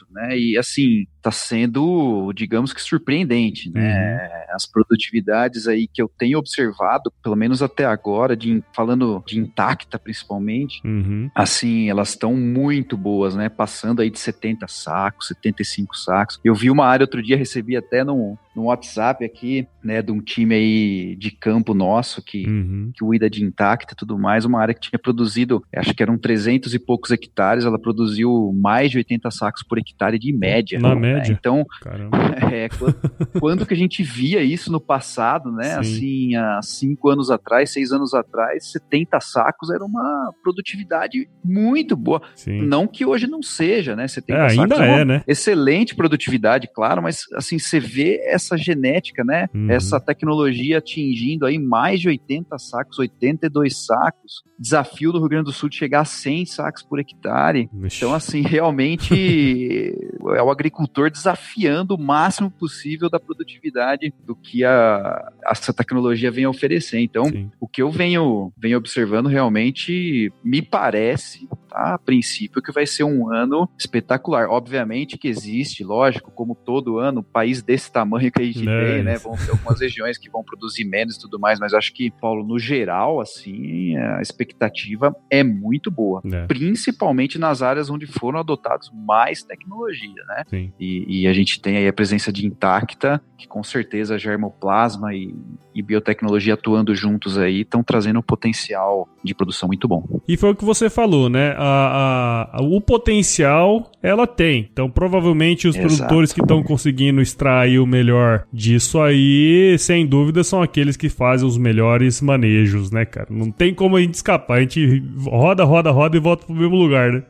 né? 0.09 0.37
E 0.37 0.57
assim, 0.57 1.05
está 1.23 1.31
sendo, 1.31 2.31
digamos 2.33 2.73
que 2.73 2.81
surpreendente, 2.81 3.71
né? 3.71 4.15
Uhum. 4.15 4.55
As 4.55 4.65
produtividades 4.65 5.67
aí 5.67 5.87
que 5.87 6.01
eu 6.01 6.09
tenho 6.17 6.37
observado, 6.37 7.11
pelo 7.23 7.35
menos 7.35 7.61
até 7.61 7.85
agora, 7.85 8.35
de, 8.35 8.63
falando 8.73 9.23
de 9.25 9.39
intacta 9.39 9.97
principalmente, 9.97 10.81
uhum. 10.85 11.29
assim, 11.33 11.89
elas 11.89 12.09
estão 12.09 12.35
muito 12.35 12.97
boas, 12.97 13.35
né? 13.35 13.49
Passando 13.49 14.01
aí 14.01 14.09
de 14.09 14.19
70 14.19 14.67
sacos, 14.67 15.27
75 15.27 15.97
sacos. 15.97 16.39
Eu 16.43 16.53
vi 16.53 16.69
uma 16.69 16.85
área 16.85 17.03
outro 17.03 17.23
dia, 17.23 17.37
recebi 17.37 17.77
até 17.77 18.03
no, 18.03 18.37
no 18.55 18.63
WhatsApp 18.63 19.23
aqui, 19.23 19.67
né, 19.83 20.01
de 20.01 20.11
um 20.11 20.21
time 20.21 20.55
aí 20.55 21.15
de 21.15 21.31
campo 21.31 21.73
nosso 21.73 22.21
que, 22.21 22.45
uhum. 22.47 22.91
que 22.93 23.03
cuida 23.03 23.29
de 23.29 23.43
intacta 23.43 23.93
e 23.93 23.95
tudo 23.95 24.17
mais, 24.17 24.45
uma 24.45 24.61
área 24.61 24.73
que 24.73 24.89
tinha 24.89 24.99
produzido, 24.99 25.63
acho 25.75 25.93
que 25.93 26.03
eram 26.03 26.17
300 26.17 26.73
e 26.73 26.79
poucos 26.79 27.11
hectares, 27.11 27.65
ela 27.65 27.79
produziu 27.79 28.51
mais 28.53 28.91
de 28.91 28.97
80 28.97 29.31
sacos 29.31 29.53
sacos 29.53 29.63
por 29.63 29.77
hectare 29.77 30.17
de 30.17 30.33
média. 30.33 30.79
Na 30.79 30.95
né? 30.95 31.01
média? 31.01 31.12
Então, 31.29 31.65
é, 32.51 32.69
quando, 32.69 33.39
quando, 33.39 33.65
que 33.65 33.73
a 33.73 33.77
gente 33.77 34.03
via 34.03 34.41
isso 34.41 34.71
no 34.71 34.79
passado, 34.79 35.51
né? 35.51 35.73
Sim. 35.75 35.79
Assim, 35.79 36.35
há 36.35 36.59
cinco 36.61 37.09
anos 37.09 37.29
atrás, 37.29 37.71
seis 37.71 37.91
anos 37.91 38.13
atrás, 38.13 38.71
70 38.71 39.19
sacos 39.19 39.69
era 39.69 39.83
uma 39.83 40.31
produtividade 40.41 41.27
muito 41.43 41.95
boa. 41.95 42.21
Sim. 42.35 42.61
Não 42.61 42.87
que 42.87 43.05
hoje 43.05 43.27
não 43.27 43.41
seja, 43.41 43.95
né? 43.95 44.07
70 44.07 44.33
é, 44.33 44.41
ainda 44.41 44.75
sacos 44.75 44.79
é, 44.79 45.01
é 45.01 45.05
né? 45.05 45.23
Excelente 45.27 45.95
produtividade, 45.95 46.69
claro, 46.73 47.01
mas 47.01 47.21
assim, 47.35 47.59
você 47.59 47.79
vê 47.79 48.21
essa 48.25 48.57
genética, 48.57 49.23
né? 49.23 49.47
Uhum. 49.53 49.69
Essa 49.69 49.99
tecnologia 49.99 50.77
atingindo 50.77 51.45
aí 51.45 51.57
mais 51.59 51.99
de 51.99 52.07
80 52.07 52.57
sacos, 52.57 52.99
82 52.99 53.85
sacos. 53.85 54.43
Desafio 54.63 55.11
do 55.11 55.19
Rio 55.19 55.27
Grande 55.27 55.45
do 55.45 55.51
Sul 55.51 55.67
de 55.67 55.75
chegar 55.75 55.99
a 55.99 56.05
100 56.05 56.45
sacos 56.45 56.81
por 56.81 56.97
hectare. 56.97 57.69
Ixi. 57.83 57.97
Então, 57.97 58.13
assim, 58.13 58.39
realmente 58.47 59.93
é 60.35 60.41
o 60.41 60.49
agricultor 60.49 61.11
desafiando 61.11 61.95
o 61.95 62.01
máximo 62.01 62.49
possível 62.49 63.09
da 63.09 63.19
produtividade 63.19 64.13
do 64.25 64.33
que 64.33 64.63
a, 64.63 65.31
essa 65.45 65.73
tecnologia 65.73 66.31
vem 66.31 66.47
oferecer. 66.47 66.99
Então, 66.99 67.25
Sim. 67.25 67.51
o 67.59 67.67
que 67.67 67.81
eu 67.81 67.91
venho, 67.91 68.53
venho 68.57 68.77
observando 68.77 69.27
realmente 69.27 70.31
me 70.41 70.61
parece 70.61 71.45
a 71.73 71.97
princípio 71.97 72.61
que 72.61 72.71
vai 72.71 72.85
ser 72.85 73.03
um 73.03 73.31
ano 73.31 73.69
espetacular. 73.77 74.49
Obviamente 74.49 75.17
que 75.17 75.27
existe, 75.27 75.83
lógico, 75.83 76.31
como 76.31 76.55
todo 76.55 76.99
ano, 76.99 77.21
um 77.21 77.23
país 77.23 77.61
desse 77.61 77.91
tamanho 77.91 78.31
que 78.31 78.41
a 78.41 78.45
gente 78.45 78.67
é 78.67 78.85
tem, 78.85 79.03
né? 79.03 79.17
Vão 79.17 79.35
ter 79.35 79.51
algumas 79.51 79.79
regiões 79.79 80.17
que 80.17 80.29
vão 80.29 80.43
produzir 80.43 80.85
menos 80.85 81.15
e 81.15 81.19
tudo 81.19 81.39
mais, 81.39 81.59
mas 81.59 81.73
acho 81.73 81.93
que, 81.93 82.11
Paulo, 82.11 82.45
no 82.45 82.59
geral, 82.59 83.19
assim, 83.19 83.97
a 83.97 84.21
expectativa 84.21 85.15
é 85.29 85.43
muito 85.43 85.89
boa. 85.89 86.21
É. 86.31 86.45
Principalmente 86.45 87.39
nas 87.39 87.61
áreas 87.61 87.89
onde 87.89 88.05
foram 88.05 88.39
adotados 88.39 88.91
mais 88.93 89.43
tecnologia, 89.43 90.23
né? 90.27 90.43
Sim. 90.47 90.73
E, 90.79 91.21
e 91.21 91.27
a 91.27 91.33
gente 91.33 91.59
tem 91.59 91.77
aí 91.77 91.87
a 91.87 91.93
presença 91.93 92.31
de 92.31 92.45
Intacta, 92.45 93.21
que 93.37 93.47
com 93.47 93.63
certeza 93.63 94.17
germoplasma 94.17 95.13
e, 95.13 95.35
e 95.73 95.81
biotecnologia 95.81 96.53
atuando 96.53 96.95
juntos 96.95 97.37
aí 97.37 97.61
estão 97.61 97.83
trazendo 97.83 98.19
um 98.19 98.23
potencial 98.23 99.07
de 99.23 99.33
produção 99.33 99.67
muito 99.67 99.87
bom. 99.87 100.03
E 100.27 100.37
foi 100.37 100.51
o 100.51 100.55
que 100.55 100.65
você 100.65 100.89
falou, 100.89 101.29
né? 101.29 101.53
a, 101.57 102.49
a, 102.53 102.61
o 102.61 102.81
potencial 102.81 103.91
ela 104.01 104.27
tem. 104.27 104.67
Então, 104.71 104.89
provavelmente, 104.89 105.67
os 105.67 105.75
Exato. 105.75 105.95
produtores 105.95 106.33
que 106.33 106.41
estão 106.41 106.61
conseguindo 106.61 107.21
extrair 107.21 107.79
o 107.79 107.85
melhor 107.85 108.45
disso 108.51 108.99
aí, 109.01 109.77
sem 109.79 110.05
dúvida, 110.05 110.43
são 110.43 110.61
aqueles 110.61 110.97
que 110.97 111.09
fazem 111.09 111.47
os 111.47 111.57
melhores 111.57 112.21
manejos, 112.21 112.91
né, 112.91 113.05
cara? 113.05 113.27
Não 113.29 113.49
tem 113.49 113.73
como 113.73 113.95
a 113.95 114.01
gente 114.01 114.15
escapar. 114.15 114.57
A 114.57 114.61
gente 114.61 115.01
roda, 115.25 115.63
roda, 115.63 115.91
roda 115.91 116.17
e 116.17 116.19
volta 116.19 116.45
pro 116.45 116.55
mesmo 116.55 116.75
lugar, 116.75 117.11
né? 117.13 117.23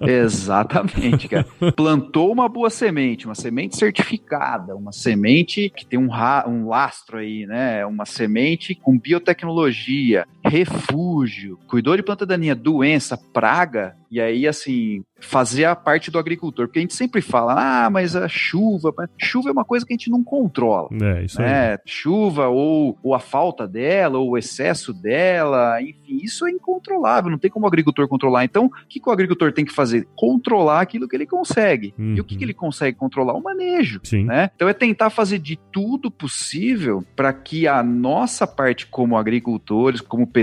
Exatamente, 0.00 1.28
cara. 1.28 1.46
Plantou 1.76 2.32
uma 2.32 2.48
boa 2.48 2.70
semente, 2.70 3.26
uma 3.26 3.34
semente 3.34 3.76
certificada, 3.76 4.74
uma 4.74 4.92
semente 4.92 5.70
que 5.74 5.84
tem 5.84 5.98
um, 5.98 6.08
um 6.46 6.68
lastro 6.68 7.18
aí, 7.18 7.46
né? 7.46 7.67
Uma 7.86 8.06
semente 8.06 8.74
com 8.74 8.98
biotecnologia, 8.98 10.26
refúgio, 10.48 11.58
cuidou 11.66 11.96
de 11.96 12.02
planta 12.02 12.26
daninha, 12.26 12.54
doença, 12.54 13.16
praga, 13.16 13.96
e 14.10 14.20
aí, 14.20 14.46
assim, 14.46 15.04
fazer 15.20 15.64
a 15.64 15.76
parte 15.76 16.10
do 16.10 16.18
agricultor. 16.18 16.66
Porque 16.66 16.78
a 16.78 16.82
gente 16.82 16.94
sempre 16.94 17.20
fala, 17.20 17.84
ah, 17.84 17.90
mas 17.90 18.16
a 18.16 18.26
chuva. 18.26 18.92
Chuva 19.18 19.50
é 19.50 19.52
uma 19.52 19.64
coisa 19.64 19.84
que 19.84 19.92
a 19.92 19.96
gente 19.96 20.10
não 20.10 20.24
controla. 20.24 20.88
É, 20.92 21.24
isso 21.24 21.40
né? 21.40 21.72
aí. 21.72 21.78
Chuva, 21.84 22.48
ou, 22.48 22.98
ou 23.02 23.14
a 23.14 23.18
falta 23.18 23.66
dela, 23.66 24.18
ou 24.18 24.30
o 24.30 24.38
excesso 24.38 24.92
dela, 24.94 25.80
enfim, 25.82 26.20
isso 26.22 26.46
é 26.46 26.50
incontrolável, 26.50 27.30
não 27.30 27.38
tem 27.38 27.50
como 27.50 27.66
o 27.66 27.68
agricultor 27.68 28.08
controlar. 28.08 28.44
Então, 28.44 28.66
o 28.66 28.70
que, 28.88 28.98
que 28.98 29.08
o 29.08 29.12
agricultor 29.12 29.52
tem 29.52 29.64
que 29.64 29.74
fazer? 29.74 30.08
Controlar 30.16 30.80
aquilo 30.80 31.06
que 31.06 31.16
ele 31.16 31.26
consegue. 31.26 31.92
Uhum. 31.98 32.14
E 32.14 32.20
o 32.20 32.24
que, 32.24 32.34
que 32.34 32.44
uhum. 32.44 32.46
ele 32.46 32.54
consegue 32.54 32.96
controlar? 32.96 33.34
O 33.34 33.42
manejo. 33.42 34.00
Sim. 34.04 34.24
Né? 34.24 34.50
Então, 34.54 34.68
é 34.68 34.72
tentar 34.72 35.10
fazer 35.10 35.38
de 35.38 35.58
tudo 35.70 36.10
possível 36.10 37.04
para 37.14 37.32
que 37.32 37.66
a 37.66 37.82
nossa 37.82 38.46
parte, 38.46 38.86
como 38.86 39.18
agricultores, 39.18 40.00
como 40.00 40.26
pessoas, 40.26 40.37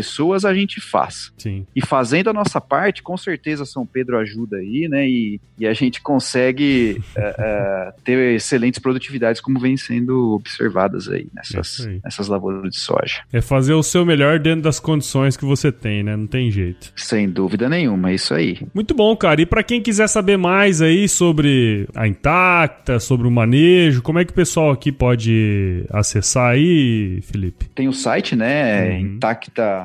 a 0.46 0.54
gente 0.54 0.82
faça. 0.82 1.32
Sim. 1.38 1.66
E 1.76 1.86
fazendo 1.86 2.30
a 2.30 2.34
nossa 2.34 2.60
parte, 2.60 3.04
com 3.04 3.18
certeza 3.18 3.66
São 3.66 3.86
Pedro 3.86 4.18
ajuda 4.18 4.58
aí, 4.58 4.88
né? 4.90 5.08
E, 5.08 5.40
e 5.58 5.68
a 5.68 5.74
gente 5.74 6.02
consegue 6.02 7.02
uh, 7.16 7.20
uh, 7.90 8.02
ter 8.04 8.36
excelentes 8.36 8.80
produtividades 8.80 9.42
como 9.42 9.60
vem 9.60 9.78
sendo 9.78 10.34
observadas 10.34 11.08
aí 11.08 11.28
nessas, 11.34 11.86
aí. 11.86 12.00
nessas 12.04 12.28
lavouras 12.28 12.70
de 12.70 12.80
soja. 12.80 13.22
É 13.32 13.42
fazer 13.42 13.74
o 13.74 13.84
seu 13.84 14.06
melhor 14.06 14.40
dentro 14.40 14.62
das 14.62 14.80
condições 14.80 15.38
que 15.38 15.46
você 15.46 15.72
tem, 15.72 16.04
né? 16.04 16.16
Não 16.16 16.28
tem 16.28 16.50
jeito. 16.52 16.92
Sem 16.96 17.30
dúvida 17.30 17.70
nenhuma, 17.70 18.12
é 18.12 18.16
isso 18.16 18.34
aí. 18.34 18.60
Muito 18.74 18.94
bom, 18.94 19.16
cara. 19.16 19.42
E 19.42 19.46
para 19.46 19.64
quem 19.64 19.82
quiser 19.82 20.08
saber 20.08 20.38
mais 20.38 20.82
aí 20.82 21.08
sobre 21.08 21.88
a 21.96 22.08
Intacta, 22.08 23.00
sobre 23.00 23.28
o 23.28 23.32
manejo, 23.32 24.02
como 24.02 24.20
é 24.20 24.26
que 24.26 24.32
o 24.32 24.36
pessoal 24.36 24.72
aqui 24.72 24.92
pode 24.92 25.86
acessar 25.90 26.52
aí, 26.52 27.20
Felipe? 27.22 27.68
Tem 27.74 27.88
o 27.88 27.94
site, 27.94 28.36
né? 28.36 28.90
Uhum. 28.90 29.00
Intacta 29.00 29.85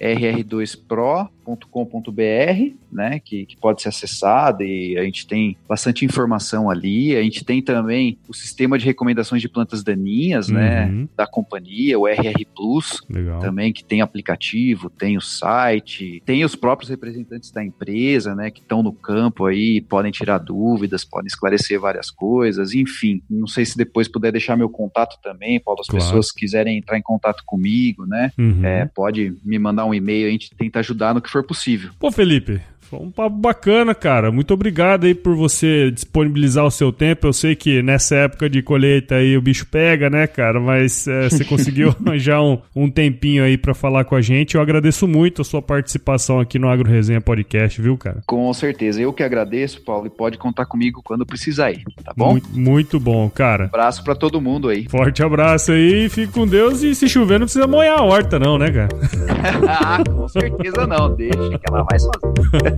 rr2pro 0.00 1.28
com.br, 1.70 2.74
né, 2.90 3.20
que, 3.20 3.46
que 3.46 3.56
pode 3.56 3.82
ser 3.82 3.88
acessada 3.88 4.64
e 4.64 4.98
a 4.98 5.04
gente 5.04 5.26
tem 5.26 5.56
bastante 5.68 6.04
informação 6.04 6.70
ali. 6.70 7.16
A 7.16 7.22
gente 7.22 7.44
tem 7.44 7.62
também 7.62 8.18
o 8.28 8.34
sistema 8.34 8.78
de 8.78 8.84
recomendações 8.84 9.40
de 9.40 9.48
plantas 9.48 9.82
daninhas, 9.82 10.48
né, 10.48 10.86
uhum. 10.86 11.02
né, 11.02 11.08
da 11.16 11.26
companhia, 11.26 11.98
o 11.98 12.06
RR 12.06 12.44
Plus, 12.54 13.00
Legal. 13.08 13.40
também 13.40 13.72
que 13.72 13.84
tem 13.84 14.00
aplicativo, 14.00 14.90
tem 14.90 15.16
o 15.16 15.20
site, 15.20 16.22
tem 16.24 16.44
os 16.44 16.54
próprios 16.54 16.90
representantes 16.90 17.50
da 17.50 17.64
empresa, 17.64 18.34
né, 18.34 18.50
que 18.50 18.60
estão 18.60 18.82
no 18.82 18.92
campo 18.92 19.46
aí, 19.46 19.80
podem 19.80 20.10
tirar 20.10 20.38
dúvidas, 20.38 21.04
podem 21.04 21.28
esclarecer 21.28 21.78
várias 21.78 22.10
coisas, 22.10 22.74
enfim. 22.74 23.22
Não 23.28 23.46
sei 23.46 23.64
se 23.64 23.76
depois 23.76 24.08
puder 24.08 24.32
deixar 24.32 24.56
meu 24.56 24.68
contato 24.68 25.18
também, 25.22 25.60
Paulo, 25.60 25.80
as 25.80 25.86
claro. 25.86 26.04
pessoas 26.04 26.32
quiserem 26.32 26.78
entrar 26.78 26.98
em 26.98 27.02
contato 27.02 27.42
comigo, 27.46 28.06
né, 28.06 28.32
uhum. 28.38 28.64
é, 28.64 28.86
pode 28.86 29.36
me 29.44 29.58
mandar 29.58 29.86
um 29.88 29.94
e-mail, 29.94 30.28
a 30.28 30.30
gente 30.30 30.50
tenta 30.54 30.78
ajudar 30.80 31.14
no 31.14 31.20
que 31.20 31.30
for 31.30 31.44
possível. 31.44 31.90
Pô, 31.98 32.10
Felipe, 32.10 32.60
foi 32.88 33.00
um 33.00 33.10
papo 33.10 33.36
bacana, 33.36 33.94
cara. 33.94 34.32
Muito 34.32 34.54
obrigado 34.54 35.04
aí 35.04 35.14
por 35.14 35.36
você 35.36 35.90
disponibilizar 35.90 36.64
o 36.64 36.70
seu 36.70 36.90
tempo. 36.90 37.26
Eu 37.26 37.32
sei 37.34 37.54
que 37.54 37.82
nessa 37.82 38.16
época 38.16 38.48
de 38.48 38.62
colheita 38.62 39.16
aí 39.16 39.36
o 39.36 39.42
bicho 39.42 39.66
pega, 39.66 40.08
né, 40.08 40.26
cara? 40.26 40.58
Mas 40.58 41.06
é, 41.06 41.28
você 41.28 41.44
conseguiu 41.46 41.90
arranjar 41.90 42.42
um, 42.42 42.58
um 42.74 42.90
tempinho 42.90 43.44
aí 43.44 43.58
para 43.58 43.74
falar 43.74 44.04
com 44.04 44.14
a 44.14 44.22
gente. 44.22 44.54
Eu 44.54 44.62
agradeço 44.62 45.06
muito 45.06 45.42
a 45.42 45.44
sua 45.44 45.60
participação 45.60 46.40
aqui 46.40 46.58
no 46.58 46.68
Agro 46.68 46.88
Resenha 46.88 47.20
Podcast, 47.20 47.80
viu, 47.80 47.98
cara? 47.98 48.22
Com 48.26 48.52
certeza. 48.54 49.02
Eu 49.02 49.12
que 49.12 49.22
agradeço, 49.22 49.82
Paulo, 49.84 50.06
e 50.06 50.10
pode 50.10 50.38
contar 50.38 50.64
comigo 50.64 51.02
quando 51.04 51.26
precisar 51.26 51.70
ir, 51.70 51.84
tá 52.02 52.14
bom? 52.16 52.32
Muito, 52.32 52.58
muito 52.58 53.00
bom, 53.00 53.28
cara. 53.28 53.64
Um 53.64 53.66
abraço 53.66 54.02
para 54.02 54.14
todo 54.14 54.40
mundo 54.40 54.68
aí. 54.68 54.88
Forte 54.88 55.22
abraço 55.22 55.72
aí, 55.72 56.08
fique 56.08 56.32
com 56.32 56.46
Deus 56.46 56.82
e 56.82 56.94
se 56.94 57.06
chover 57.06 57.38
não 57.38 57.46
precisa 57.46 57.66
molhar 57.66 57.98
a 57.98 58.02
horta 58.02 58.38
não, 58.38 58.56
né, 58.56 58.70
cara? 58.70 58.88
ah, 59.68 60.02
com 60.10 60.26
certeza 60.28 60.86
não. 60.86 61.14
Deixa 61.14 61.58
que 61.58 61.64
ela 61.68 61.82
vai 61.82 61.98
sozinha. 61.98 62.77